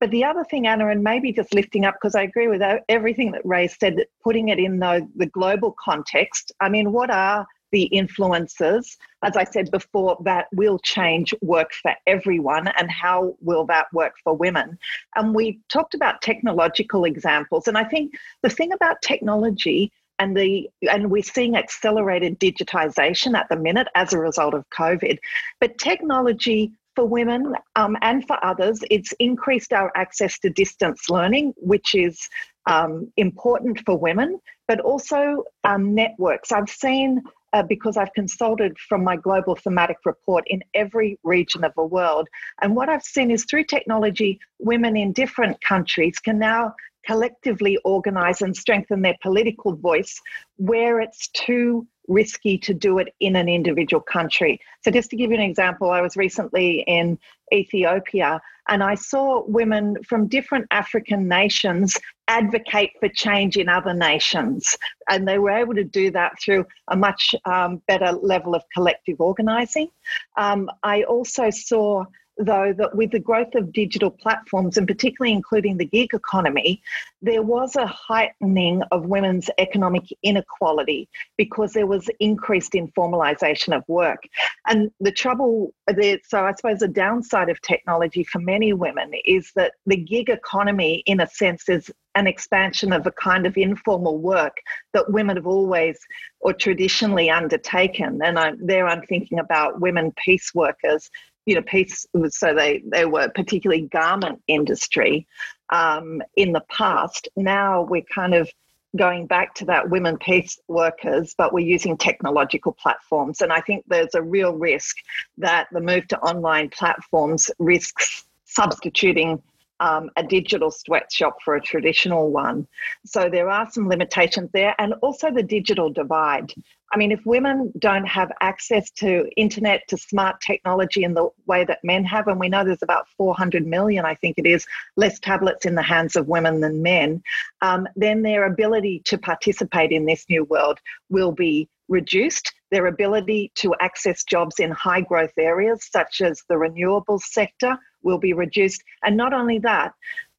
[0.00, 3.32] But the other thing, Anna, and maybe just lifting up, because I agree with everything
[3.32, 7.46] that Rae said, that putting it in the, the global context, I mean, what are
[7.72, 13.66] the influences, as I said before, that will change work for everyone and how will
[13.66, 14.78] that work for women.
[15.16, 17.66] And we talked about technological examples.
[17.66, 23.48] And I think the thing about technology and the and we're seeing accelerated digitization at
[23.48, 25.18] the minute as a result of COVID.
[25.60, 31.52] But technology for women um, and for others, it's increased our access to distance learning,
[31.58, 32.28] which is
[32.66, 36.50] um, important for women, but also um, networks.
[36.50, 41.72] I've seen uh, because I've consulted from my global thematic report in every region of
[41.76, 42.28] the world.
[42.60, 46.74] And what I've seen is through technology, women in different countries can now
[47.06, 50.20] collectively organize and strengthen their political voice
[50.56, 54.60] where it's too risky to do it in an individual country.
[54.82, 57.18] So, just to give you an example, I was recently in
[57.52, 64.76] Ethiopia and I saw women from different African nations advocate for change in other nations.
[65.08, 69.20] And they were able to do that through a much um, better level of collective
[69.20, 69.88] organizing.
[70.36, 72.04] Um, I also saw
[72.38, 76.82] though, that with the growth of digital platforms, and particularly including the gig economy,
[77.22, 84.22] there was a heightening of women's economic inequality because there was increased informalization of work.
[84.66, 89.52] And the trouble, there, so I suppose the downside of technology for many women is
[89.56, 94.18] that the gig economy, in a sense, is an expansion of a kind of informal
[94.18, 94.56] work
[94.94, 95.98] that women have always
[96.40, 98.20] or traditionally undertaken.
[98.24, 101.10] And I, there I'm thinking about women piece workers
[101.46, 105.26] you know, piece, so they, they were particularly garment industry
[105.70, 107.28] um, in the past.
[107.36, 108.50] Now we're kind of
[108.96, 113.40] going back to that women piece workers, but we're using technological platforms.
[113.40, 114.96] And I think there's a real risk
[115.38, 119.42] that the move to online platforms risks substituting
[119.80, 122.66] um, a digital sweatshop for a traditional one.
[123.04, 126.52] So there are some limitations there, and also the digital divide.
[126.92, 131.64] I mean, if women don't have access to internet, to smart technology in the way
[131.64, 135.18] that men have, and we know there's about 400 million, I think it is, less
[135.18, 137.22] tablets in the hands of women than men,
[137.60, 140.78] um, then their ability to participate in this new world
[141.10, 142.52] will be reduced.
[142.70, 148.18] Their ability to access jobs in high growth areas, such as the renewables sector, will
[148.18, 148.82] be reduced.
[149.04, 149.92] And not only that,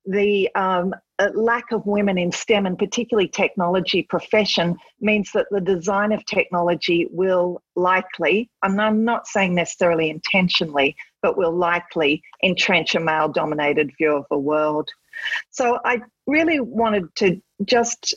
[0.06, 0.94] the um,
[1.34, 7.08] lack of women in STEM and particularly technology profession means that the design of technology
[7.12, 13.92] will likely, and I'm not saying necessarily intentionally, but will likely entrench a male dominated
[13.98, 14.90] view of the world.
[15.50, 18.14] So I really wanted to just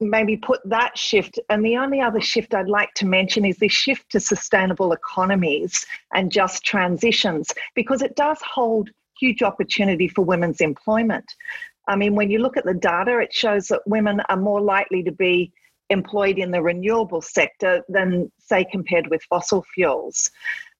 [0.00, 1.38] maybe put that shift.
[1.48, 5.84] And the only other shift I'd like to mention is this shift to sustainable economies
[6.14, 11.24] and just transitions, because it does hold huge opportunity for women's employment.
[11.86, 15.02] I mean, when you look at the data, it shows that women are more likely
[15.02, 15.52] to be
[15.90, 20.30] employed in the renewable sector than, say, compared with fossil fuels.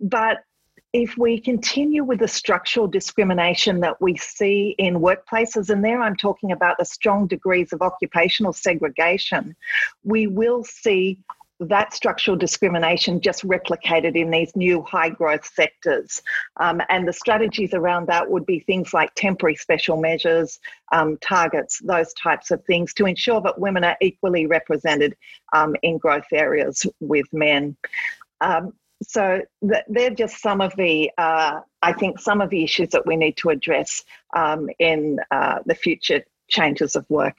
[0.01, 0.39] But
[0.95, 6.15] if we continue with the structural discrimination that we see in workplaces, and there I'm
[6.15, 9.57] talking about the strong degrees of occupational segregation,
[10.05, 11.19] we will see
[11.59, 16.23] that structural discrimination just replicated in these new high growth sectors.
[16.59, 20.61] Um, and the strategies around that would be things like temporary special measures,
[20.93, 25.17] um, targets, those types of things to ensure that women are equally represented
[25.53, 27.77] um, in growth areas with men.
[28.41, 28.75] Um,
[29.07, 33.07] so th- they're just some of the, uh, I think, some of the issues that
[33.07, 34.05] we need to address
[34.37, 37.37] um, in uh, the future changes of work.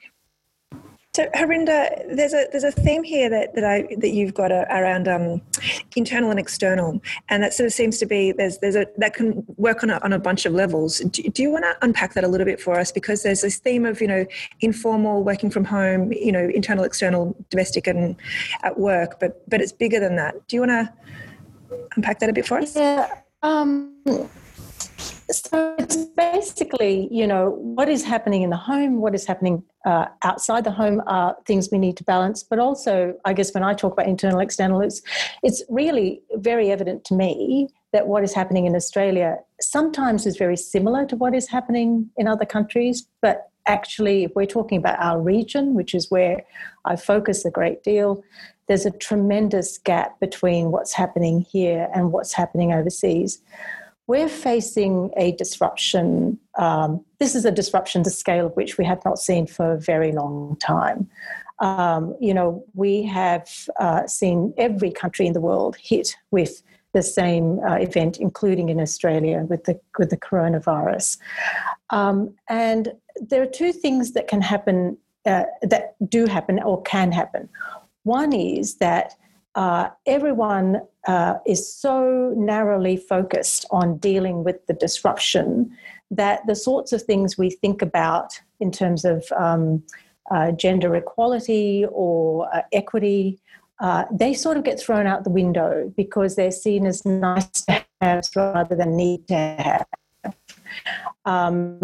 [1.16, 4.66] So Harinder, there's a there's a theme here that, that I that you've got a,
[4.68, 5.40] around um,
[5.96, 7.00] internal and external,
[7.30, 9.98] and that sort of seems to be there's there's a that can work on a,
[10.02, 10.98] on a bunch of levels.
[10.98, 12.92] Do, do you want to unpack that a little bit for us?
[12.92, 14.26] Because there's this theme of you know
[14.60, 18.14] informal working from home, you know internal, external, domestic, and
[18.62, 20.46] at work, but but it's bigger than that.
[20.48, 20.92] Do you want to
[21.96, 22.76] unpack that a bit for us?
[22.76, 23.08] Yeah.
[23.42, 24.02] Um,
[25.30, 30.06] so it's basically, you know, what is happening in the home, what is happening uh,
[30.22, 32.42] outside the home are things we need to balance.
[32.42, 35.02] But also, I guess when I talk about internal, external, it's,
[35.42, 40.56] it's really very evident to me that what is happening in Australia sometimes is very
[40.56, 43.08] similar to what is happening in other countries.
[43.20, 46.44] But actually, if we're talking about our region, which is where
[46.84, 48.22] I focus a great deal,
[48.68, 53.40] there's a tremendous gap between what's happening here and what's happening overseas
[54.06, 56.38] we're facing a disruption.
[56.56, 59.80] Um, this is a disruption the scale of which we have not seen for a
[59.80, 61.08] very long time.
[61.58, 63.48] Um, you know, we have
[63.80, 66.62] uh, seen every country in the world hit with
[66.92, 71.18] the same uh, event, including in Australia with the with the coronavirus.
[71.90, 77.10] Um, and there are two things that can happen, uh, that do happen or can
[77.12, 77.48] happen.
[78.06, 79.16] One is that
[79.56, 85.76] uh, everyone uh, is so narrowly focused on dealing with the disruption
[86.12, 89.82] that the sorts of things we think about in terms of um,
[90.30, 93.40] uh, gender equality or uh, equity,
[93.80, 97.84] uh, they sort of get thrown out the window because they're seen as nice to
[98.00, 100.34] have rather than need to have.
[101.24, 101.80] Um,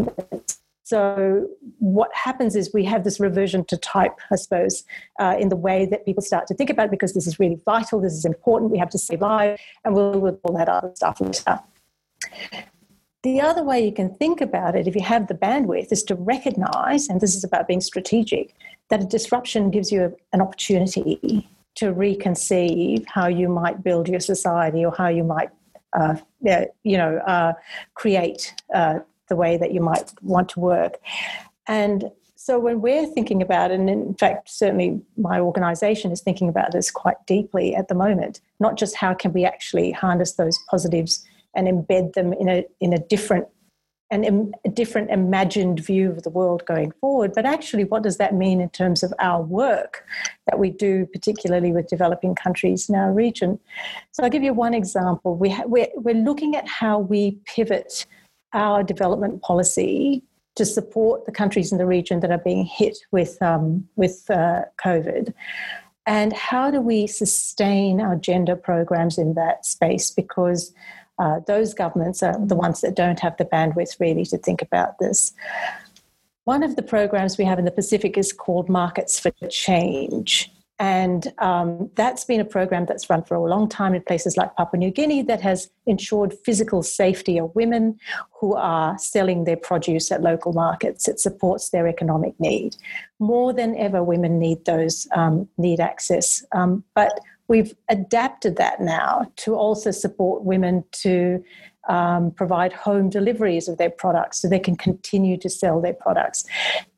[0.92, 4.84] so what happens is we have this reversion to type, I suppose,
[5.18, 7.58] uh, in the way that people start to think about it because this is really
[7.64, 10.92] vital, this is important, we have to save lives, and we'll with all that other
[10.94, 11.60] stuff later.
[13.22, 16.14] The other way you can think about it, if you have the bandwidth, is to
[16.14, 18.54] recognize, and this is about being strategic,
[18.90, 24.84] that a disruption gives you an opportunity to reconceive how you might build your society
[24.84, 25.48] or how you might,
[25.98, 26.16] uh,
[26.82, 27.54] you know, uh,
[27.94, 28.98] create uh,
[29.32, 30.98] the way that you might want to work.
[31.66, 36.72] And so when we're thinking about and in fact, certainly my organization is thinking about
[36.72, 41.24] this quite deeply at the moment, not just how can we actually harness those positives
[41.56, 43.46] and embed them in a, in a different
[44.10, 48.34] and a different imagined view of the world going forward, but actually, what does that
[48.34, 50.04] mean in terms of our work
[50.46, 53.58] that we do, particularly with developing countries in our region?
[54.10, 55.34] So, I'll give you one example.
[55.34, 58.04] We ha- we're, we're looking at how we pivot
[58.54, 60.22] our development policy
[60.54, 64.62] to support the countries in the region that are being hit with um, with uh,
[64.84, 65.32] COVID,
[66.06, 70.10] and how do we sustain our gender programs in that space?
[70.10, 70.74] Because
[71.18, 74.98] uh, those governments are the ones that don't have the bandwidth really to think about
[74.98, 75.32] this.
[76.44, 80.51] One of the programs we have in the Pacific is called Markets for Change.
[80.82, 84.56] And um, that's been a program that's run for a long time in places like
[84.56, 88.00] Papua New Guinea that has ensured physical safety of women
[88.32, 91.06] who are selling their produce at local markets.
[91.06, 92.74] It supports their economic need.
[93.20, 96.44] More than ever, women need those, um, need access.
[96.50, 101.44] Um, but we've adapted that now to also support women to
[101.88, 106.44] um, provide home deliveries of their products so they can continue to sell their products,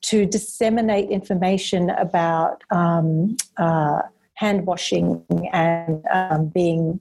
[0.03, 4.03] to disseminate information about um, uh,
[4.35, 7.01] hand washing and um, being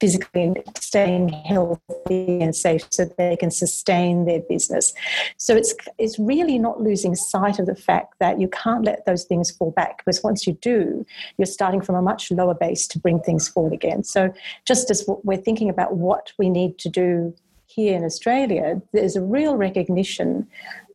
[0.00, 4.94] physically and staying healthy and safe so they can sustain their business.
[5.36, 9.24] So it's it's really not losing sight of the fact that you can't let those
[9.24, 11.04] things fall back because once you do,
[11.36, 14.02] you're starting from a much lower base to bring things forward again.
[14.02, 14.32] So
[14.66, 17.34] just as we're thinking about what we need to do
[17.66, 20.48] here in Australia, there's a real recognition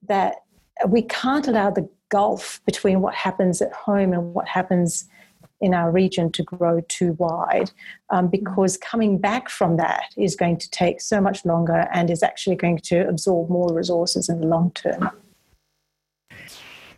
[0.08, 0.44] that
[0.88, 5.06] we can't allow the gulf between what happens at home and what happens
[5.66, 7.72] in our region to grow too wide
[8.12, 12.22] um, because coming back from that is going to take so much longer and is
[12.22, 15.10] actually going to absorb more resources in the long term.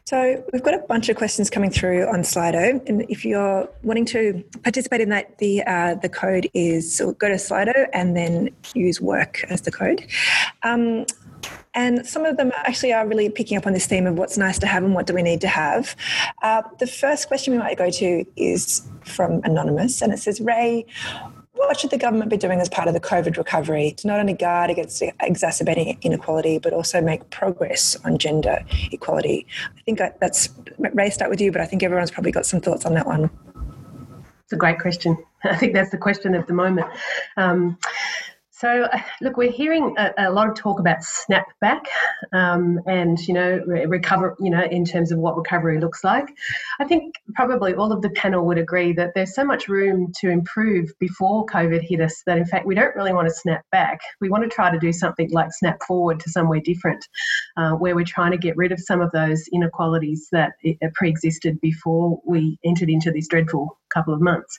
[0.07, 4.05] So we've got a bunch of questions coming through on Slido, and if you're wanting
[4.05, 8.51] to participate in that, the uh, the code is so go to Slido and then
[8.73, 10.07] use work as the code.
[10.63, 11.07] Um,
[11.73, 14.57] and some of them actually are really picking up on this theme of what's nice
[14.59, 15.93] to have and what do we need to have.
[16.41, 20.85] Uh, the first question we might go to is from Anonymous, and it says, Rae,
[21.57, 24.33] what should the government be doing as part of the COVID recovery to not only
[24.33, 29.45] guard against exacerbating inequality, but also make progress on gender equality?
[29.77, 32.85] I think that's Rae, start with you, but I think everyone's probably got some thoughts
[32.85, 33.29] on that one.
[34.43, 35.17] It's a great question.
[35.43, 36.87] I think that's the question of the moment.
[37.35, 37.77] Um,
[38.57, 38.87] so,
[39.21, 41.85] look, we're hearing a, a, lot of talk about snapback
[42.33, 46.27] um, and, you know, recover, you know, in terms of what recovery looks like.
[46.79, 50.29] I think probably all of the panel would agree that there's so much room to
[50.29, 53.99] improve before COVID hit us that, in fact, we don't really want to snap back.
[54.21, 57.07] We want to try to do something like snap forward to somewhere different,
[57.57, 60.53] uh, where we're trying to get rid of some of those inequalities that
[60.93, 64.57] pre existed before we entered into this dreadful couple of months.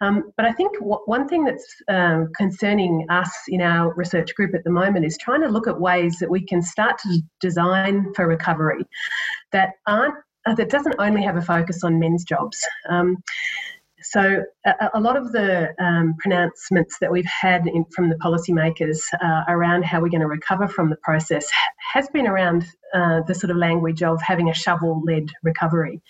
[0.00, 4.64] Um, but I think one thing that's um, concerning us in our research group at
[4.64, 8.26] the moment is trying to look at ways that we can start to design for
[8.26, 8.84] recovery
[9.52, 10.14] that aren't
[10.46, 12.58] uh, that doesn't only have a focus on men's jobs.
[12.88, 13.16] Um,
[14.02, 19.00] so a, a, lot of the um, pronouncements that we've had in, from the policymakers
[19.20, 21.50] uh, around how we're going to recover from the process
[21.92, 26.00] has been around uh, the sort of language of having a shovel-led recovery.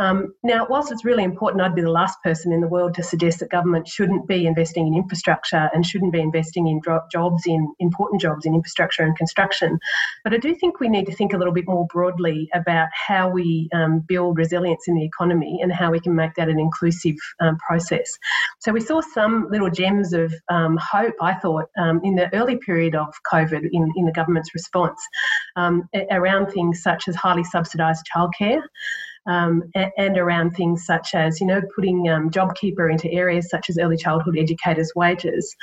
[0.00, 3.02] Um, now, whilst it's really important, I'd be the last person in the world to
[3.02, 6.80] suggest that government shouldn't be investing in infrastructure and shouldn't be investing in
[7.12, 9.78] jobs in important jobs in infrastructure and construction.
[10.24, 13.28] But I do think we need to think a little bit more broadly about how
[13.28, 17.16] we um, build resilience in the economy and how we can make that an inclusive
[17.40, 18.18] um, process.
[18.60, 22.56] So we saw some little gems of um, hope, I thought, um, in the early
[22.56, 24.98] period of COVID in, in the government's response
[25.56, 28.62] um, around things such as highly subsidised childcare
[29.26, 33.78] um, and, around things such as, you know, putting um, JobKeeper into areas such as
[33.78, 35.54] early childhood educators' wages.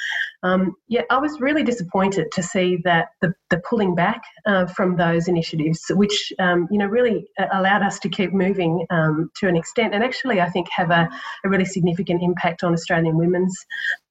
[0.44, 4.96] Um, yet I was really disappointed to see that the, the pulling back uh, from
[4.96, 9.48] those initiatives, which, um, you know, really uh, allowed us to keep moving um, to
[9.48, 11.10] an extent and actually, I think, have a,
[11.44, 13.66] a really significant impact on Australian women's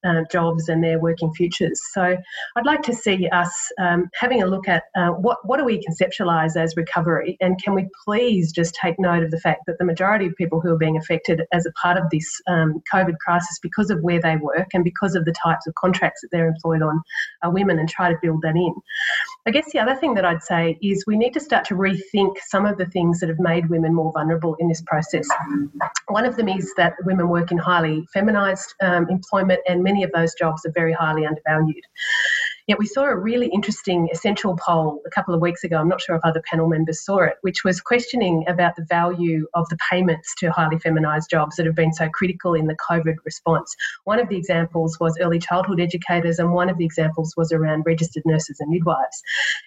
[0.04, 1.80] uh, jobs and their working futures.
[1.92, 2.16] So
[2.56, 3.50] I'd like to see us
[3.80, 7.74] um, having a look at uh, what, what do we conceptualise as recovery and can
[7.74, 10.78] we please just take note of the fact that the majority of people who are
[10.78, 14.68] being affected as a part of this um, COVID crisis because of where they work
[14.74, 17.02] and because of the types of contracts that they're employed on
[17.42, 18.74] are women and try to build that in.
[19.46, 22.36] I guess the other thing that I'd say is we need to start to rethink
[22.48, 25.28] some of the things that have made women more vulnerable in this process.
[26.08, 30.10] One of them is that women work in highly feminised um, employment and many of
[30.12, 31.84] those jobs are very highly undervalued.
[32.66, 35.78] Yet we saw a really interesting essential poll a couple of weeks ago.
[35.78, 39.46] I'm not sure if other panel members saw it, which was questioning about the value
[39.54, 43.16] of the payments to highly feminised jobs that have been so critical in the COVID
[43.24, 43.74] response.
[44.04, 47.84] One of the examples was early childhood educators, and one of the examples was around
[47.86, 49.22] registered nurses and midwives.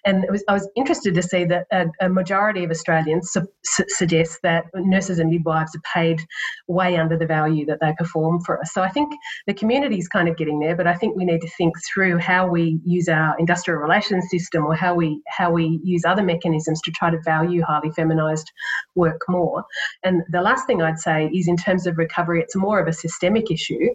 [0.06, 3.86] And was, I was interested to see that a, a majority of Australians su- su-
[3.88, 6.22] suggest that nurses and midwives are paid
[6.68, 8.74] way under the value that they perform for us.
[8.74, 9.14] So I think
[9.48, 12.18] the community is kind of getting there, but I think we need to think through
[12.18, 16.82] how we use our industrial relations system or how we how we use other mechanisms
[16.82, 18.52] to try to value highly feminized
[18.96, 19.64] work more.
[20.04, 22.94] And the last thing I'd say is in terms of recovery, it's more of a
[22.94, 23.90] systemic issue.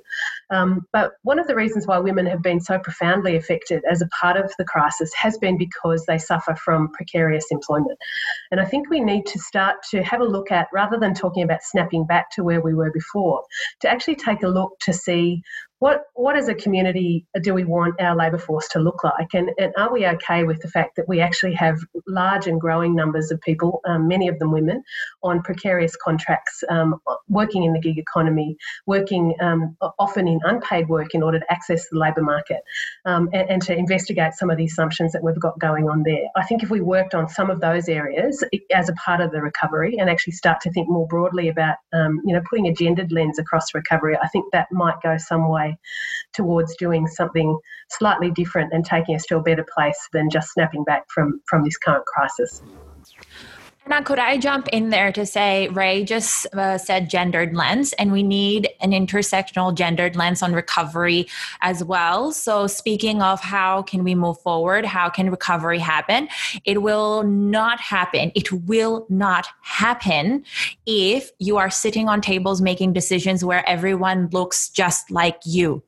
[0.51, 4.09] Um, but one of the reasons why women have been so profoundly affected as a
[4.21, 7.99] part of the crisis has been because they suffer from precarious employment.
[8.51, 11.43] And I think we need to start to have a look at, rather than talking
[11.43, 13.43] about snapping back to where we were before,
[13.81, 15.43] to actually take a look to see
[15.85, 19.51] what what as a community do we want our labour force to look like, and,
[19.59, 21.77] and are we okay with the fact that we actually have
[22.07, 24.83] large and growing numbers of people, um, many of them women,
[25.23, 26.95] on precarious contracts, um,
[27.29, 28.57] working in the gig economy,
[28.87, 32.63] working um, often in unpaid work in order to access the labour market,
[33.05, 36.29] um, and, and, to investigate some of the assumptions that we've got going on there.
[36.35, 39.43] I think if we worked on some of those areas as a part of the
[39.43, 43.13] recovery and actually start to think more broadly about, um, you know, putting a gendered
[43.13, 45.74] lens across recovery, I think that might go some way
[46.33, 47.59] towards doing something
[47.91, 51.65] slightly different and taking us to a better place than just snapping back from, from
[51.65, 52.63] this current crisis.
[53.87, 58.13] Now, could I jump in there to say Rae just uh, said gendered lens, and
[58.13, 61.27] we need an intersectional gendered lens on recovery
[61.61, 62.33] as well.
[62.33, 66.29] So, speaking of how can we move forward, how can recovery happen?
[66.65, 68.33] It will not happen.
[68.35, 70.45] It will not happen
[70.87, 75.83] if you are sitting on tables making decisions where everyone looks just like you.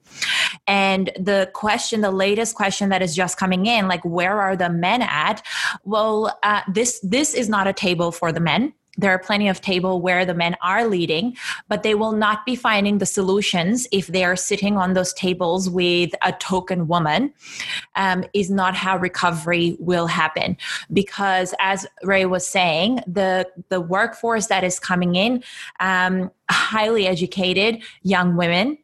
[0.66, 4.70] And the question, the latest question that is just coming in, like where are the
[4.70, 5.42] men at?
[5.84, 9.61] Well, uh, this this is not a table for the men there are plenty of
[9.61, 11.36] table where the men are leading
[11.68, 15.68] but they will not be finding the solutions if they are sitting on those tables
[15.68, 17.32] with a token woman
[17.94, 20.57] um, is not how recovery will happen
[20.92, 25.42] because as Rae was saying the the workforce that is coming in
[25.80, 28.78] um, highly educated young women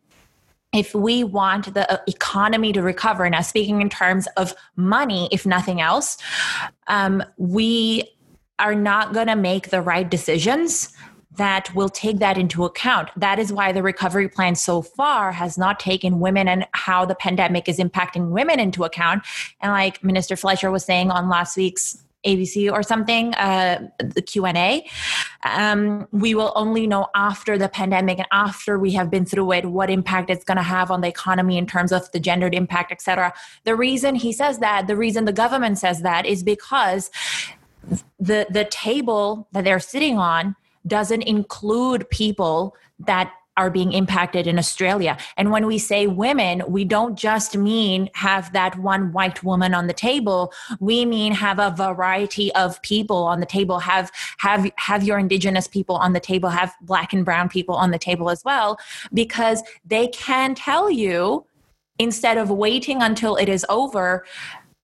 [0.72, 5.44] if we want the uh, economy to recover, now speaking in terms of money, if
[5.44, 6.16] nothing else,
[6.86, 8.10] um, we
[8.58, 10.92] are not going to make the right decisions
[11.36, 13.08] that will take that into account.
[13.16, 17.14] That is why the recovery plan so far has not taken women and how the
[17.14, 19.24] pandemic is impacting women into account.
[19.60, 24.46] And like Minister Fletcher was saying on last week's ABC or something, uh, the Q
[24.46, 24.88] and A.
[25.44, 29.66] Um, we will only know after the pandemic and after we have been through it
[29.66, 32.92] what impact it's going to have on the economy in terms of the gendered impact,
[32.92, 33.32] etc.
[33.64, 37.10] The reason he says that, the reason the government says that, is because
[38.20, 40.54] the the table that they're sitting on
[40.86, 45.16] doesn't include people that are being impacted in Australia.
[45.36, 49.86] And when we say women, we don't just mean have that one white woman on
[49.86, 50.52] the table.
[50.80, 55.66] We mean have a variety of people on the table, have have have your indigenous
[55.66, 58.78] people on the table, have black and brown people on the table as well
[59.12, 61.46] because they can tell you
[61.98, 64.24] instead of waiting until it is over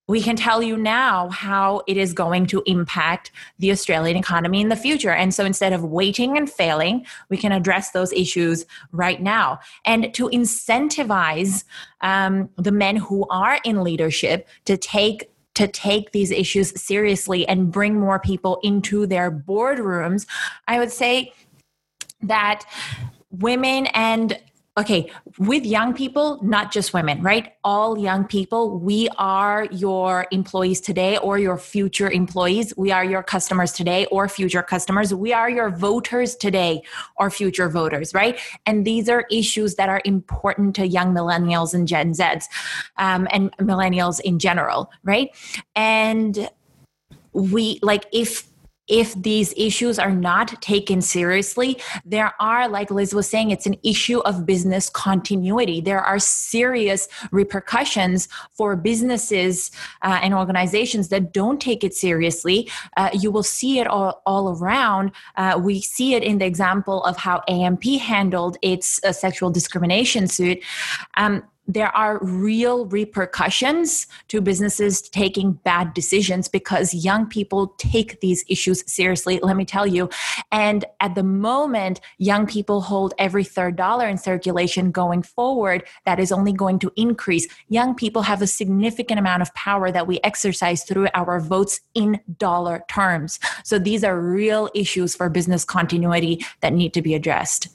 [0.09, 4.71] we can tell you now how it is going to impact the Australian economy in
[4.71, 5.13] the future.
[5.13, 9.61] And so instead of waiting and failing, we can address those issues right now.
[9.85, 11.65] And to incentivize
[12.01, 17.73] um, the men who are in leadership to take to take these issues seriously and
[17.73, 20.25] bring more people into their boardrooms,
[20.69, 21.33] I would say
[22.23, 22.65] that
[23.31, 24.41] women and
[24.79, 27.55] okay, with young people, not just women, right?
[27.65, 32.73] All young people, we are your employees today or your future employees.
[32.77, 35.13] We are your customers today or future customers.
[35.13, 36.83] We are your voters today
[37.17, 38.39] or future voters, right?
[38.67, 42.45] And these are issues that are important to young millennials and Gen Zs
[42.99, 45.31] um, and millennials in general, right?
[45.75, 46.49] And
[47.33, 48.49] we like if
[48.89, 53.77] if these issues are not taken seriously, there are, like Liz was saying, it's an
[53.83, 55.81] issue of business continuity.
[55.81, 59.71] There are serious repercussions for businesses
[60.03, 62.71] uh, and organizations that don't take it seriously.
[62.97, 65.13] Uh, you will see it all, all around.
[65.37, 70.27] Uh, we see it in the example of how AMP handled its uh, sexual discrimination
[70.27, 70.63] suit.
[71.17, 78.43] Um, there are real repercussions to businesses taking bad decisions because young people take these
[78.49, 80.09] issues seriously, let me tell you.
[80.51, 85.85] And at the moment, young people hold every third dollar in circulation going forward.
[86.07, 87.47] That is only going to increase.
[87.69, 92.19] Young people have a significant amount of power that we exercise through our votes in
[92.39, 93.39] dollar terms.
[93.63, 97.69] So these are real issues for business continuity that need to be addressed.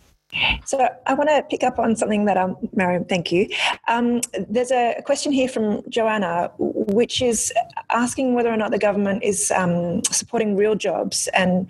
[0.66, 3.48] So I want to pick up on something that um, Mariam, thank you.
[3.88, 7.54] Um, there's a question here from Joanna, which is
[7.92, 11.70] asking whether or not the government is um, supporting real jobs, and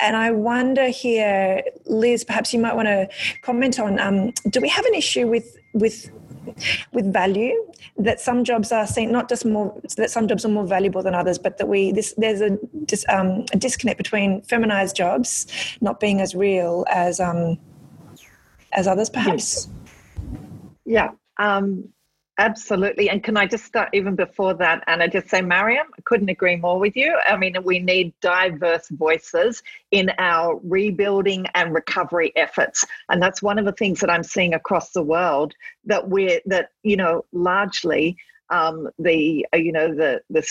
[0.00, 3.08] and I wonder here, Liz, perhaps you might want to
[3.42, 6.10] comment on: um, Do we have an issue with with
[6.92, 7.54] with value
[7.96, 11.14] that some jobs are seen not just more that some jobs are more valuable than
[11.14, 12.58] others but that we this there's a,
[13.08, 15.46] um, a disconnect between feminized jobs
[15.80, 17.58] not being as real as um,
[18.74, 19.68] as others, perhaps?
[20.84, 21.88] Yeah, um,
[22.38, 23.08] absolutely.
[23.08, 26.56] And can I just start even before that, Anna, just say, Mariam, I couldn't agree
[26.56, 27.16] more with you.
[27.26, 29.62] I mean, we need diverse voices
[29.92, 32.84] in our rebuilding and recovery efforts.
[33.08, 35.54] And that's one of the things that I'm seeing across the world
[35.84, 38.16] that we're, that, you know, largely
[38.50, 40.42] um, the, uh, you know, the, the,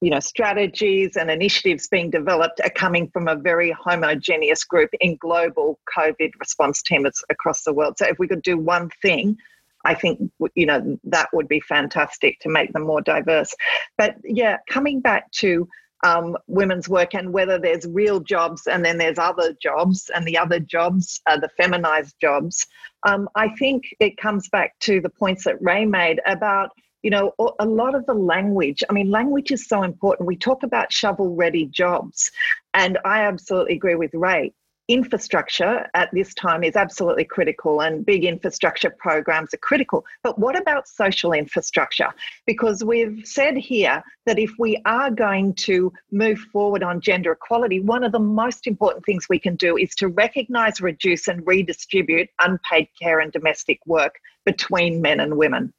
[0.00, 5.16] you know strategies and initiatives being developed are coming from a very homogeneous group in
[5.16, 7.96] global covid response teams across the world.
[7.98, 9.36] So if we could do one thing
[9.84, 10.20] i think
[10.54, 13.54] you know that would be fantastic to make them more diverse.
[13.96, 15.68] But yeah coming back to
[16.04, 20.36] um, women's work and whether there's real jobs and then there's other jobs and the
[20.36, 22.66] other jobs are the feminized jobs
[23.04, 26.70] um, i think it comes back to the points that Rae made about
[27.06, 30.26] you know, a lot of the language, I mean, language is so important.
[30.26, 32.32] We talk about shovel ready jobs,
[32.74, 34.52] and I absolutely agree with Rae
[34.88, 40.04] infrastructure at this time is absolutely critical and big infrastructure programs are critical.
[40.22, 42.08] But what about social infrastructure?
[42.46, 47.80] Because we've said here that if we are going to move forward on gender equality,
[47.80, 52.28] one of the most important things we can do is to recognize, reduce, and redistribute
[52.40, 55.72] unpaid care and domestic work between men and women.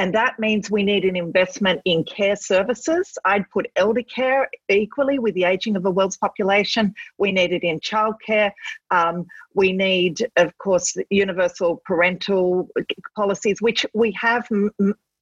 [0.00, 3.18] And that means we need an investment in care services.
[3.26, 6.94] I'd put elder care equally with the aging of the world's population.
[7.18, 8.50] We need it in childcare.
[8.90, 12.70] Um, we need, of course, universal parental
[13.14, 14.48] policies, which we have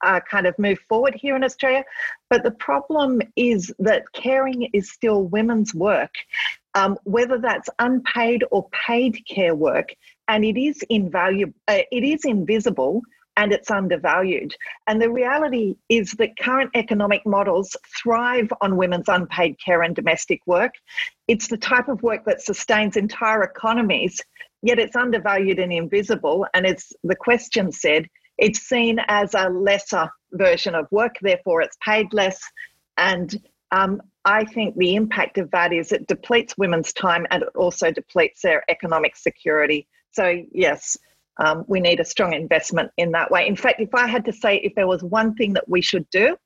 [0.04, 1.82] uh, kind of moved forward here in Australia.
[2.30, 6.14] But the problem is that caring is still women's work,
[6.76, 9.88] um, whether that's unpaid or paid care work,
[10.28, 11.54] and it is invaluable.
[11.66, 13.02] Uh, it is invisible
[13.38, 14.54] and it's undervalued.
[14.88, 20.40] And the reality is that current economic models thrive on women's unpaid care and domestic
[20.44, 20.74] work.
[21.28, 24.20] It's the type of work that sustains entire economies,
[24.60, 26.48] yet it's undervalued and invisible.
[26.52, 28.08] And it's the question said,
[28.38, 32.40] it's seen as a lesser version of work, therefore it's paid less.
[32.96, 37.50] And um, I think the impact of that is it depletes women's time and it
[37.54, 39.86] also depletes their economic security.
[40.10, 40.98] So, yes,
[41.38, 43.46] um, we need a strong investment in that way.
[43.46, 46.08] In fact, if I had to say if there was one thing that we should
[46.10, 46.36] do,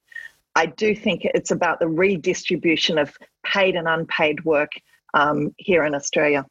[0.54, 4.72] I do think it's about the redistribution of paid and unpaid work
[5.14, 6.44] um, here in Australia.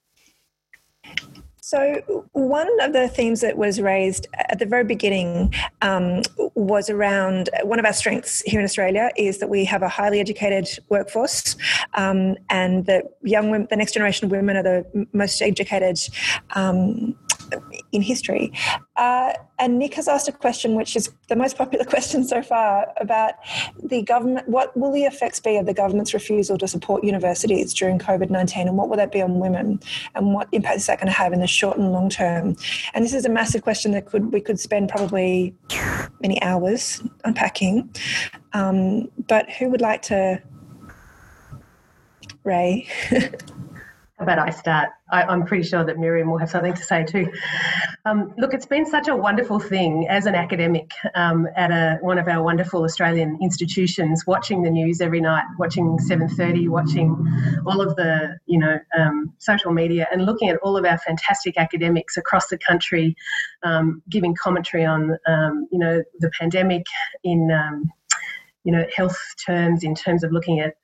[1.64, 6.24] So, one of the themes that was raised at the very beginning um,
[6.56, 10.20] was around one of our strengths here in Australia is that we have a highly
[10.20, 11.56] educated workforce,
[11.94, 16.00] um, and that young women, the next generation of women, are the most educated
[16.56, 17.16] um,
[17.92, 18.52] in history.
[18.96, 22.88] Uh, and Nick has asked a question, which is the most popular question so far,
[22.98, 23.36] about
[23.84, 24.48] the government.
[24.48, 28.68] What will the effects be of the government's refusal to support universities during COVID 19,
[28.68, 29.80] and what will that be on women,
[30.16, 32.56] and what impact is that going to have in the short and long term?
[32.94, 35.54] And this is a massive question that could we could spend probably
[36.22, 37.90] many hours unpacking.
[38.54, 40.42] Um, but who would like to?
[42.44, 42.88] Rae.
[44.22, 44.90] About I start?
[45.12, 47.34] I, am pretty sure that Mariam will have something to say too.
[48.06, 52.20] Um, look, it's been such a wonderful thing as an academic um, at a, one
[52.20, 57.10] of our wonderful Australian institutions, watching the news every night, watching 7:30, watching
[57.66, 61.58] all of the you know um, social media, and looking at all of our fantastic
[61.58, 63.16] academics across the country,
[63.64, 66.86] um, giving commentary on um, you know the pandemic
[67.24, 67.92] in um,
[68.64, 70.76] you know health terms, in terms of looking at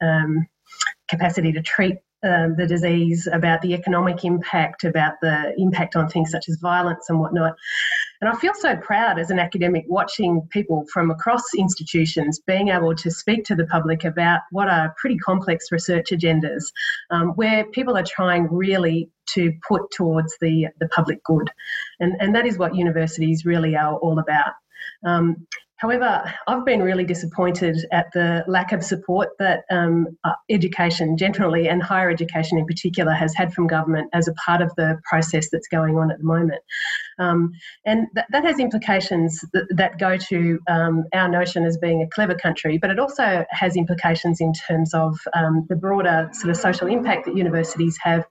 [1.07, 6.31] capacity to treat um, the disease, about the economic impact, about the impact on things
[6.31, 7.55] such as violence and whatnot.
[8.21, 12.95] And I feel so proud as an academic watching people from across institutions being able
[12.95, 16.63] to speak to the public about what are pretty complex research agendas
[17.11, 21.51] um, where people are trying really to put towards the, the public good.
[21.99, 24.53] And, and that is what universities really are all about.
[25.05, 25.45] Um,
[25.77, 31.69] However, I've been really disappointed at the lack of support that um, uh, education generally
[31.69, 35.49] and higher education in particular has had from government as a part of the process
[35.51, 36.63] that's going on at the moment.
[37.19, 37.51] Um,
[37.85, 42.07] and th- that has implications that, that go to um, our notion as being a
[42.07, 46.57] clever country, but it also has implications in terms of um, the broader sort of
[46.57, 48.25] social impact that universities have,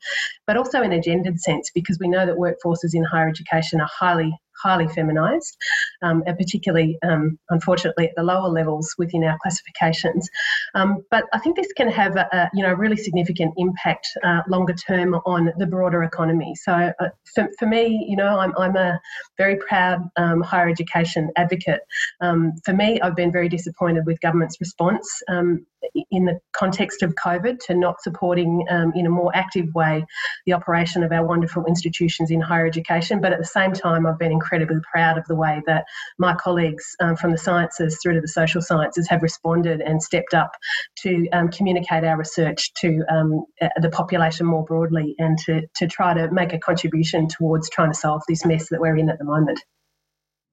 [0.48, 3.90] but also in a gendered sense, because we know that workforces in higher education are
[3.92, 5.56] highly highly feminised,
[6.02, 10.28] um, and particularly, um, unfortunately, at the lower levels within our classifications.
[10.74, 14.42] Um, but I think this can have a, a you know really significant impact uh,
[14.48, 16.54] longer term on the broader economy.
[16.54, 19.00] So uh, for, for me, you know, I'm, I'm a
[19.36, 21.80] very proud um, higher education advocate.
[22.20, 25.66] Um, for me, I've been very disappointed with government's response um,
[26.10, 30.04] in the context of COVID to not supporting um, in a more active way
[30.46, 33.20] the operation of our wonderful institutions in higher education.
[33.20, 35.84] But at the same time, I've been incredibly proud of the way that
[36.18, 40.34] my colleagues um, from the sciences through to the social sciences have responded and stepped
[40.34, 40.52] up
[40.96, 43.44] to um, communicate our research to um,
[43.80, 47.98] the population more broadly and to, to try to make a contribution towards trying to
[47.98, 49.60] solve this mess that we're in at the moment.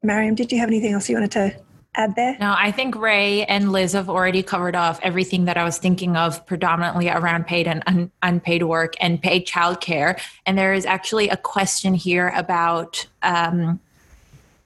[0.01, 2.37] Mariam, did you have anything else you wanted to add there?
[2.39, 6.15] No, I think Rae and Liz have already covered off everything that I was thinking
[6.15, 10.19] of predominantly around paid and un- unpaid work and paid childcare.
[10.45, 13.79] And there is actually a question here about um,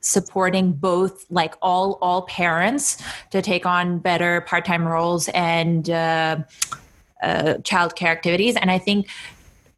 [0.01, 3.01] supporting both like all all parents
[3.31, 6.37] to take on better part-time roles and uh,
[7.21, 8.55] uh, childcare activities.
[8.55, 9.07] And I think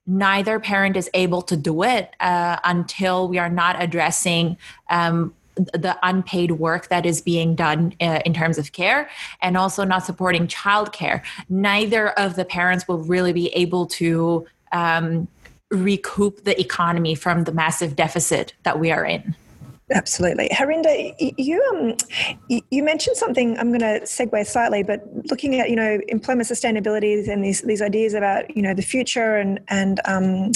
[0.06, 4.58] neither parent is able to do it uh, until we are not addressing
[4.90, 5.34] um,
[5.74, 9.10] the unpaid work that is being done uh, in terms of care
[9.42, 11.22] and also not supporting childcare.
[11.50, 15.28] Neither of the parents will really be able to um,
[15.72, 19.36] recoup the economy from the massive deficit that we are in.
[19.92, 23.58] Absolutely, Harinder, you um, you mentioned something.
[23.58, 27.82] I'm going to segue slightly, but looking at you know employment sustainability and these these
[27.82, 30.52] ideas about you know the future and and um,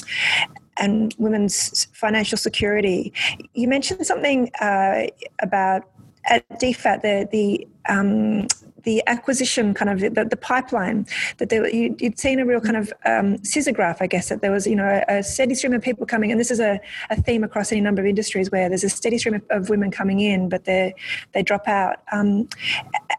[0.78, 3.14] and women's financial security.
[3.54, 5.08] You mentioned something uh,
[5.40, 5.84] about
[6.26, 8.48] at DFAT the the um,
[8.84, 11.06] the acquisition kind of the, the pipeline
[11.38, 14.42] that there, you, would seen a real kind of um, scissor graph, I guess, that
[14.42, 17.22] there was you know a, steady stream of people coming, and this is a, a
[17.22, 20.20] theme across any number of industries where there's a steady stream of, of women coming
[20.20, 20.94] in, but they
[21.34, 21.98] they drop out.
[22.12, 22.48] Um,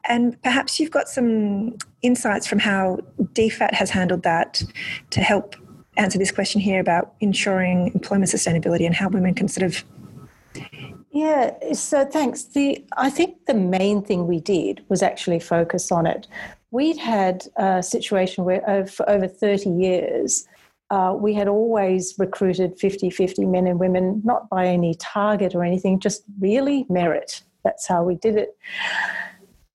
[0.09, 2.99] and perhaps you've got some insights from how
[3.33, 4.63] DFAT has handled that
[5.11, 5.57] to help
[5.97, 9.85] answer this question here about ensuring employment sustainability and how women can sort of
[11.15, 12.43] yeah, so thanks.
[12.43, 16.27] The I think the main thing we did was actually focus on it.
[16.73, 20.49] We'd had a situation where over, for over 30 years,
[20.91, 25.63] uh, we had always recruited 50 50 men and women, not by any target or
[25.63, 27.43] anything, just really merit.
[27.63, 28.59] That's how we did it.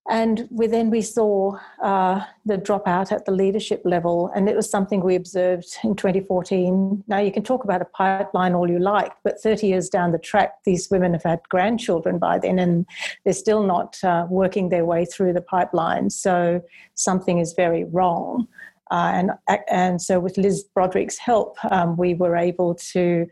[0.10, 4.68] And we, then we saw uh, the dropout at the leadership level, and it was
[4.68, 7.04] something we observed in 2014.
[7.08, 10.18] Now, you can talk about a pipeline all you like, but 30 years down the
[10.18, 12.88] track, these women have had grandchildren by then, and
[13.24, 16.10] they're still not uh, working their way through the pipeline.
[16.10, 16.64] So,
[16.96, 18.48] something is very wrong.
[18.90, 23.28] Uh, and, and so, with Liz Broderick's help, um, we were able to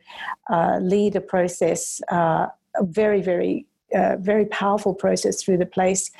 [0.52, 3.66] uh, lead a process, uh, a very, very,
[3.96, 6.12] uh, very powerful process through the place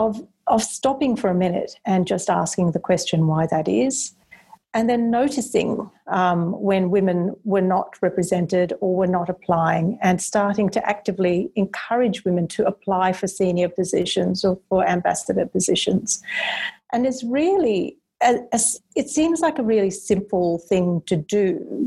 [0.00, 4.14] of, of stopping for a minute and just asking the question why that is
[4.72, 10.70] and then noticing um, when women were not represented or were not applying and starting
[10.70, 16.22] to actively encourage women to apply for senior positions or for ambassador positions.
[16.92, 21.86] And it's really it seems like a really simple thing to do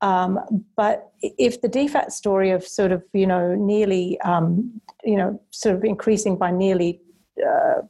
[0.00, 5.40] um, but if the DFAT story of sort of you know nearly um, you know
[5.50, 7.00] sort of increasing by nearly
[7.46, 7.82] uh,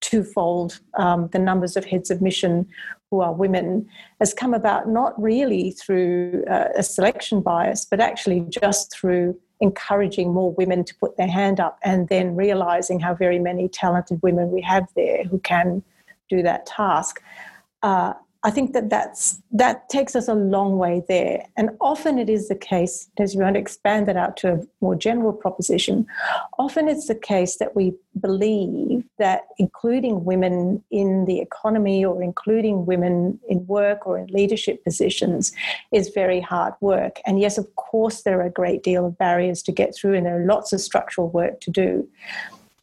[0.00, 2.66] twofold um, the numbers of heads of mission
[3.10, 3.86] who are women
[4.20, 10.32] has come about not really through uh, a selection bias, but actually just through encouraging
[10.32, 14.50] more women to put their hand up and then realizing how very many talented women
[14.50, 15.82] we have there who can
[16.28, 17.20] do that task.
[17.82, 21.44] Uh, I think that that's, that takes us a long way there.
[21.58, 24.66] And often it is the case, as you want to expand that out to a
[24.80, 26.06] more general proposition,
[26.58, 32.86] often it's the case that we believe that including women in the economy or including
[32.86, 35.52] women in work or in leadership positions
[35.92, 37.20] is very hard work.
[37.26, 40.24] And yes, of course, there are a great deal of barriers to get through, and
[40.24, 42.08] there are lots of structural work to do.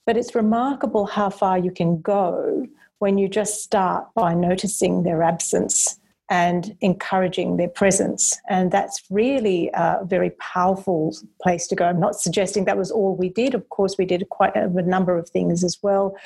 [0.05, 2.67] But it's remarkable how far you can go
[2.99, 8.37] when you just start by noticing their absence and encouraging their presence.
[8.49, 11.85] And that's really a very powerful place to go.
[11.85, 13.53] I'm not suggesting that was all we did.
[13.53, 16.17] Of course, we did quite a number of things as well.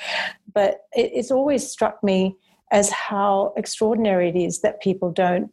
[0.52, 2.36] But it's always struck me
[2.72, 5.52] as how extraordinary it is that people don't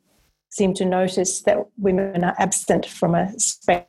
[0.49, 3.84] seem to notice that women are absent from a space.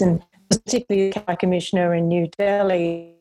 [0.00, 3.14] And particularly the High Commissioner in New Delhi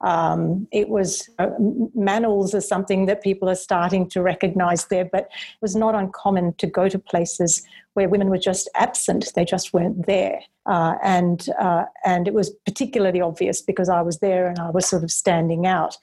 [0.00, 1.50] um, it was uh,
[1.94, 6.54] manuals are something that people are starting to recognize there, but it was not uncommon
[6.54, 7.62] to go to places
[7.94, 12.50] where women were just absent; they just weren't there, uh, and uh, and it was
[12.66, 15.96] particularly obvious because I was there and I was sort of standing out.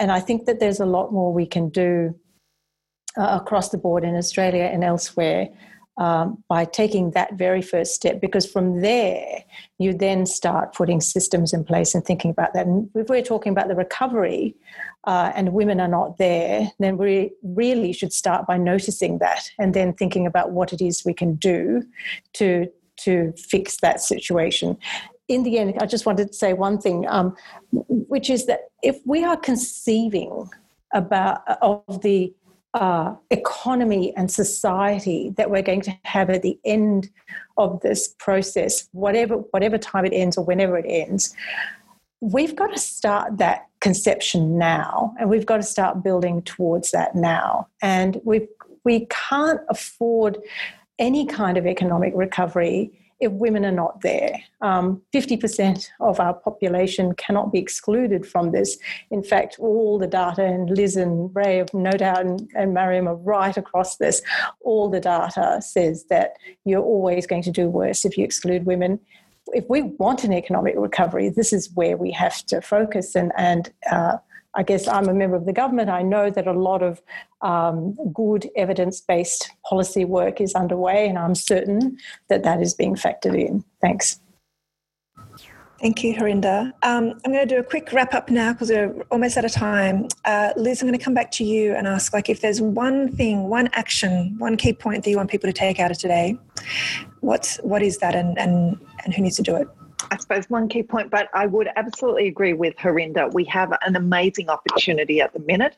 [0.00, 2.18] And I think that there's a lot more we can do
[3.16, 5.48] uh, across the board in Australia and elsewhere
[5.98, 9.44] um, by taking that very first step, because from there
[9.78, 12.66] you then start putting systems in place and thinking about that.
[12.66, 14.54] And if we're talking about the recovery
[15.04, 19.74] uh, and women are not there, then we really should start by noticing that and
[19.74, 21.82] then thinking about what it is we can do
[22.34, 22.66] to
[22.98, 24.76] to fix that situation.
[25.26, 27.34] In the end, I just wanted to say one thing, um,
[27.72, 30.48] which is that if we are conceiving
[30.92, 32.32] about of the
[32.74, 37.10] uh, economy and society that we're going to have at the end
[37.56, 41.34] of this process, whatever whatever time it ends or whenever it ends,
[42.20, 47.14] we've got to start that conception now, and we've got to start building towards that
[47.14, 47.68] now.
[47.82, 48.48] And we
[48.84, 50.38] we can't afford
[50.98, 52.92] any kind of economic recovery
[53.30, 54.42] women are not there.
[54.60, 58.78] Um, 50% of our population cannot be excluded from this.
[59.10, 63.14] In fact, all the data, and Liz and Rae, no doubt, and, and Mariam are
[63.14, 64.22] right across this,
[64.62, 68.98] all the data says that you're always going to do worse if you exclude women.
[69.48, 73.72] If we want an economic recovery, this is where we have to focus and, and
[73.90, 74.16] uh,
[74.54, 75.88] I guess I'm a member of the government.
[75.88, 77.00] I know that a lot of
[77.40, 81.98] um, good evidence based policy work is underway, and I'm certain
[82.28, 83.64] that that is being factored in.
[83.80, 84.20] Thanks.
[85.82, 86.72] Thank you, Harinder.
[86.84, 89.50] Um, I'm going to do a quick wrap up now because we're almost out of
[89.50, 90.06] time.
[90.24, 93.10] Uh, Liz, I'm going to come back to you and ask, like, if there's one
[93.16, 96.38] thing, one action, one key point that you want people to take out of today,
[97.18, 99.66] what's what is that, and and and who needs to do it?
[100.10, 103.32] I suppose one key point, but I would absolutely agree with Harinder.
[103.32, 105.76] We have an amazing opportunity at the minute.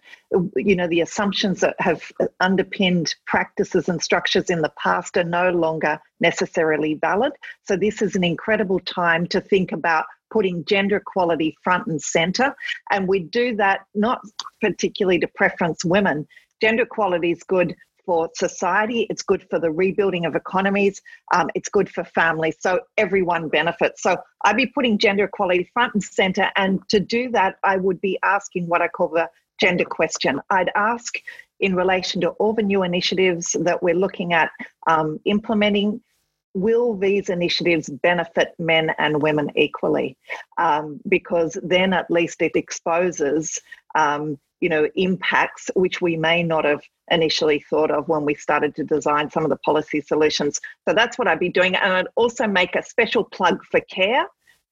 [0.57, 2.11] You know, the assumptions that have
[2.41, 7.33] underpinned practices and structures in the past are no longer necessarily valid.
[7.64, 12.55] So, this is an incredible time to think about putting gender equality front and centre.
[12.91, 14.20] And we do that not
[14.61, 16.27] particularly to preference women.
[16.61, 21.00] Gender equality is good for society, it's good for the rebuilding of economies,
[21.32, 22.57] um, it's good for families.
[22.61, 24.02] So everyone benefits.
[24.02, 26.50] So I'd be putting gender equality front and center.
[26.57, 29.28] And to do that, I would be asking what I call the
[29.61, 30.40] gender question.
[30.50, 31.14] I'd ask
[31.61, 34.50] in relation to all the new initiatives that we're looking at
[34.86, 36.00] um, implementing
[36.55, 40.16] will these initiatives benefit men and women equally?
[40.57, 43.61] Um, because then at least it exposes
[43.96, 48.74] um, you know, impacts which we may not have initially thought of when we started
[48.76, 50.61] to design some of the policy solutions.
[50.88, 51.74] So that's what I'd be doing.
[51.76, 54.26] And I'd also make a special plug for CARE.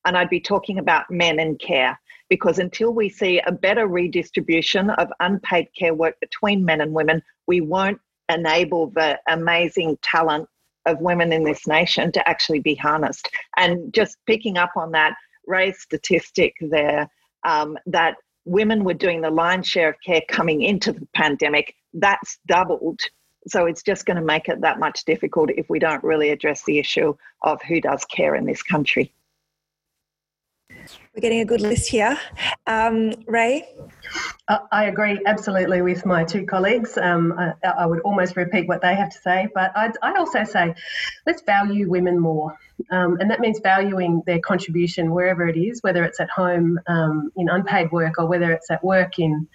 [0.05, 4.91] and I'd be talking about men in care because until we see a better redistribution
[4.91, 10.49] of unpaid care work between men and women, we won't enable the amazing talent
[10.87, 13.29] of women in this nation to actually be harnessed.
[13.57, 15.15] And just picking up on that,
[15.47, 17.09] Rae's statistic there
[17.45, 22.39] um, that women were doing the lion's share of care coming into the pandemic, that's
[22.47, 23.01] doubled.
[23.49, 26.65] So it's just going to make it that much difficult if we don't really address
[26.65, 29.13] the issue of who does care in this country.
[31.15, 32.19] We're getting a good list here.
[32.67, 33.69] Um, Rae?
[34.49, 36.97] I agree absolutely with my two colleagues.
[36.97, 40.45] Um, I, I, would almost repeat what they have to say, but I'd, I'd also
[40.45, 40.75] say
[41.27, 42.57] let's value women more.
[42.91, 47.31] Um, and that means valuing their contribution wherever it is, whether it's at home um,
[47.37, 49.49] in unpaid work or whether it's at work in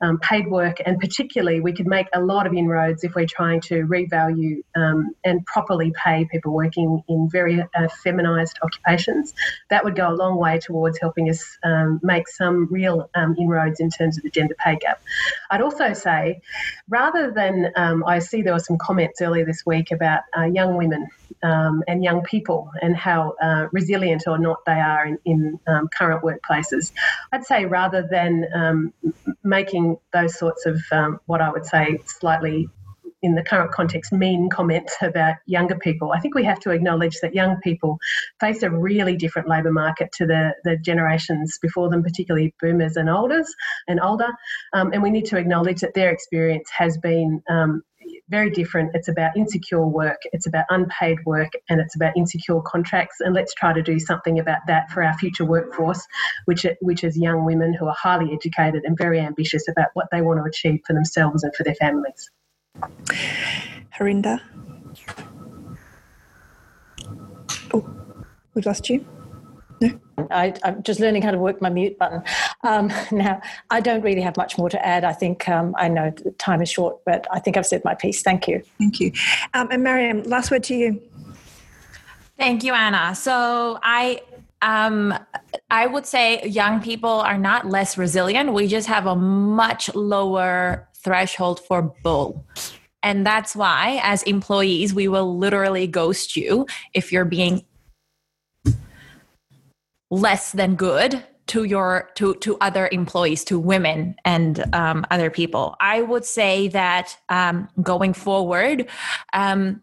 [0.00, 0.78] um, paid work.
[0.84, 5.14] And particularly, we could make a lot of inroads if we're trying to revalue um,
[5.24, 9.34] and properly pay people working in very uh, feminised occupations.
[9.70, 13.80] That would go a long way towards helping us um, make some real um, inroads
[13.80, 15.02] in terms of the gender pay gap.
[15.50, 16.42] I'd also say,
[16.88, 17.72] rather than,
[18.06, 21.08] I see there were some comments earlier this week about uh, young women
[21.42, 25.88] um, and young people and how uh, resilient or not they are in, in um,
[25.96, 26.92] current workplaces.
[27.32, 28.92] I'd say rather than um,
[29.42, 30.80] making those sorts of
[31.26, 32.68] what I would say slightly
[33.24, 36.12] in the current context, mean comments about younger people.
[36.12, 37.98] I think we have to acknowledge that young people
[38.38, 43.08] face a really different labour market to the, the generations before them, particularly boomers and
[43.08, 43.52] olders
[43.88, 44.28] and older.
[44.74, 47.82] Um, and we need to acknowledge that their experience has been um,
[48.28, 48.90] very different.
[48.94, 53.16] It's about insecure work, it's about unpaid work, and it's about insecure contracts.
[53.20, 56.06] And let's try to do something about that for our future workforce,
[56.46, 60.22] which, which is young women who are highly educated and very ambitious about what they
[60.22, 62.30] want to achieve for themselves and for their families.
[63.96, 64.40] Harinder.
[67.72, 67.88] Oh,
[68.54, 69.04] we've lost you.
[69.92, 70.26] No?
[70.30, 72.22] I, am just learning how to work my mute button.
[72.62, 75.04] Um, now, I don't really have much more to add.
[75.04, 78.22] I think um, I know time is short, but I think I've said my piece.
[78.22, 78.62] Thank you.
[78.78, 79.12] Thank you.
[79.54, 81.02] Um, and Mariam, last word to you.
[82.36, 83.14] Thank you, Anna.
[83.14, 84.20] So I
[84.62, 85.14] um,
[85.70, 88.52] I would say young people are not less resilient.
[88.54, 92.46] We just have a much lower threshold for bull.
[93.02, 97.66] And that's why, as employees, we will literally ghost you if you're being
[100.14, 105.76] less than good to your to to other employees to women and um, other people
[105.80, 108.88] i would say that um, going forward
[109.32, 109.82] um,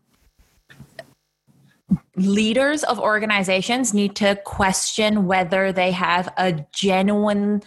[2.16, 7.62] leaders of organizations need to question whether they have a genuine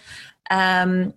[0.50, 1.12] um,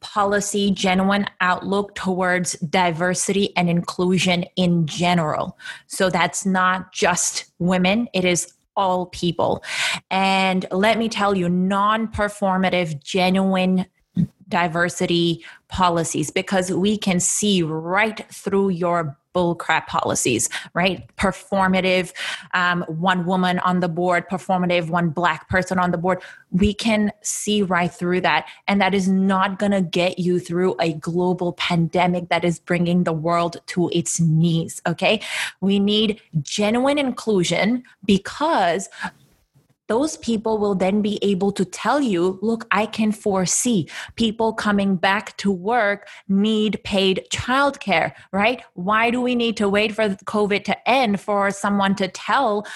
[0.00, 5.56] policy, genuine outlook towards diversity and inclusion in general.
[5.86, 9.62] So that's not just women, it is all people.
[10.10, 13.86] And let me tell you, non performative, genuine
[14.52, 21.08] diversity policies because we can see right through your bullcrap policies, right?
[21.16, 22.12] Performative,
[22.52, 26.22] um, one woman on the board, performative, one black person on the board.
[26.50, 28.46] We can see right through that.
[28.68, 33.04] And that is not going to get you through a global pandemic that is bringing
[33.04, 35.22] the world to its knees, okay?
[35.62, 38.90] We need genuine inclusion because
[39.88, 44.96] those people will then be able to tell you, look, I can foresee people coming
[44.96, 48.62] back to work need paid childcare, right?
[48.74, 52.66] Why do we need to wait for COVID to end for someone to tell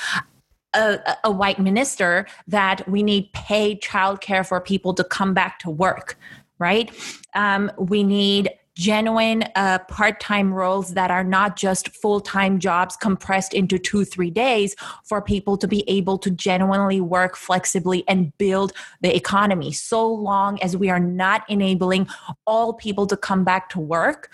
[0.74, 5.70] a, a, white minister that we need paid childcare for people to come back to
[5.70, 6.18] work,
[6.58, 6.90] right?
[7.34, 13.78] Um, we need genuine uh, part-time roles that are not just full-time jobs compressed into
[13.78, 19.16] two three days for people to be able to genuinely work flexibly and build the
[19.16, 19.72] economy.
[19.72, 22.06] So long as we are not enabling
[22.46, 24.30] all people to come back to work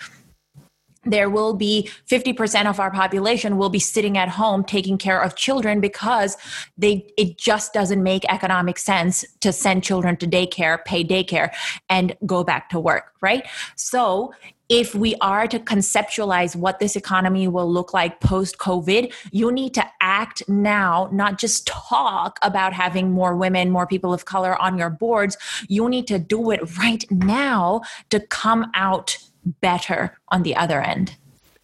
[1.05, 5.37] there will be 50% of our population will be sitting at home taking care of
[5.37, 6.37] children because
[6.77, 11.53] they it just doesn't make economic sense to send children to daycare pay daycare
[11.89, 13.47] and go back to work right
[13.77, 14.33] so
[14.69, 19.75] if we are to conceptualize what this economy will look like post COVID, you need
[19.75, 24.79] to act now, not just talk about having more women, more people of color on
[24.79, 25.37] your boards.
[25.69, 31.17] You need to do it right now to come out better on the other end.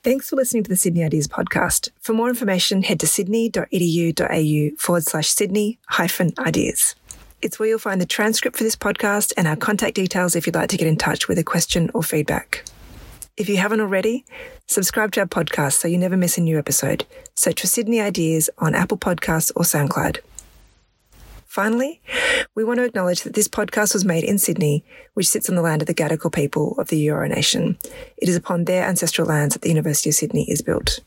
[0.04, 1.90] Thanks for listening to the Sydney Ideas podcast.
[2.00, 6.94] For more information, head to sydney.edu.au forward slash Sydney hyphen ideas.
[7.42, 10.54] It's where you'll find the transcript for this podcast and our contact details if you'd
[10.54, 12.64] like to get in touch with a question or feedback.
[13.36, 14.24] If you haven't already,
[14.66, 17.06] subscribe to our podcast so you never miss a new episode.
[17.34, 20.18] Search for Sydney Ideas on Apple Podcasts or SoundCloud.
[21.48, 22.02] Finally,
[22.54, 24.84] we want to acknowledge that this podcast was made in Sydney,
[25.14, 27.78] which sits on the land of the Gadigal people of the Eora Nation.
[28.18, 31.00] It is upon their ancestral lands that the University of Sydney is built.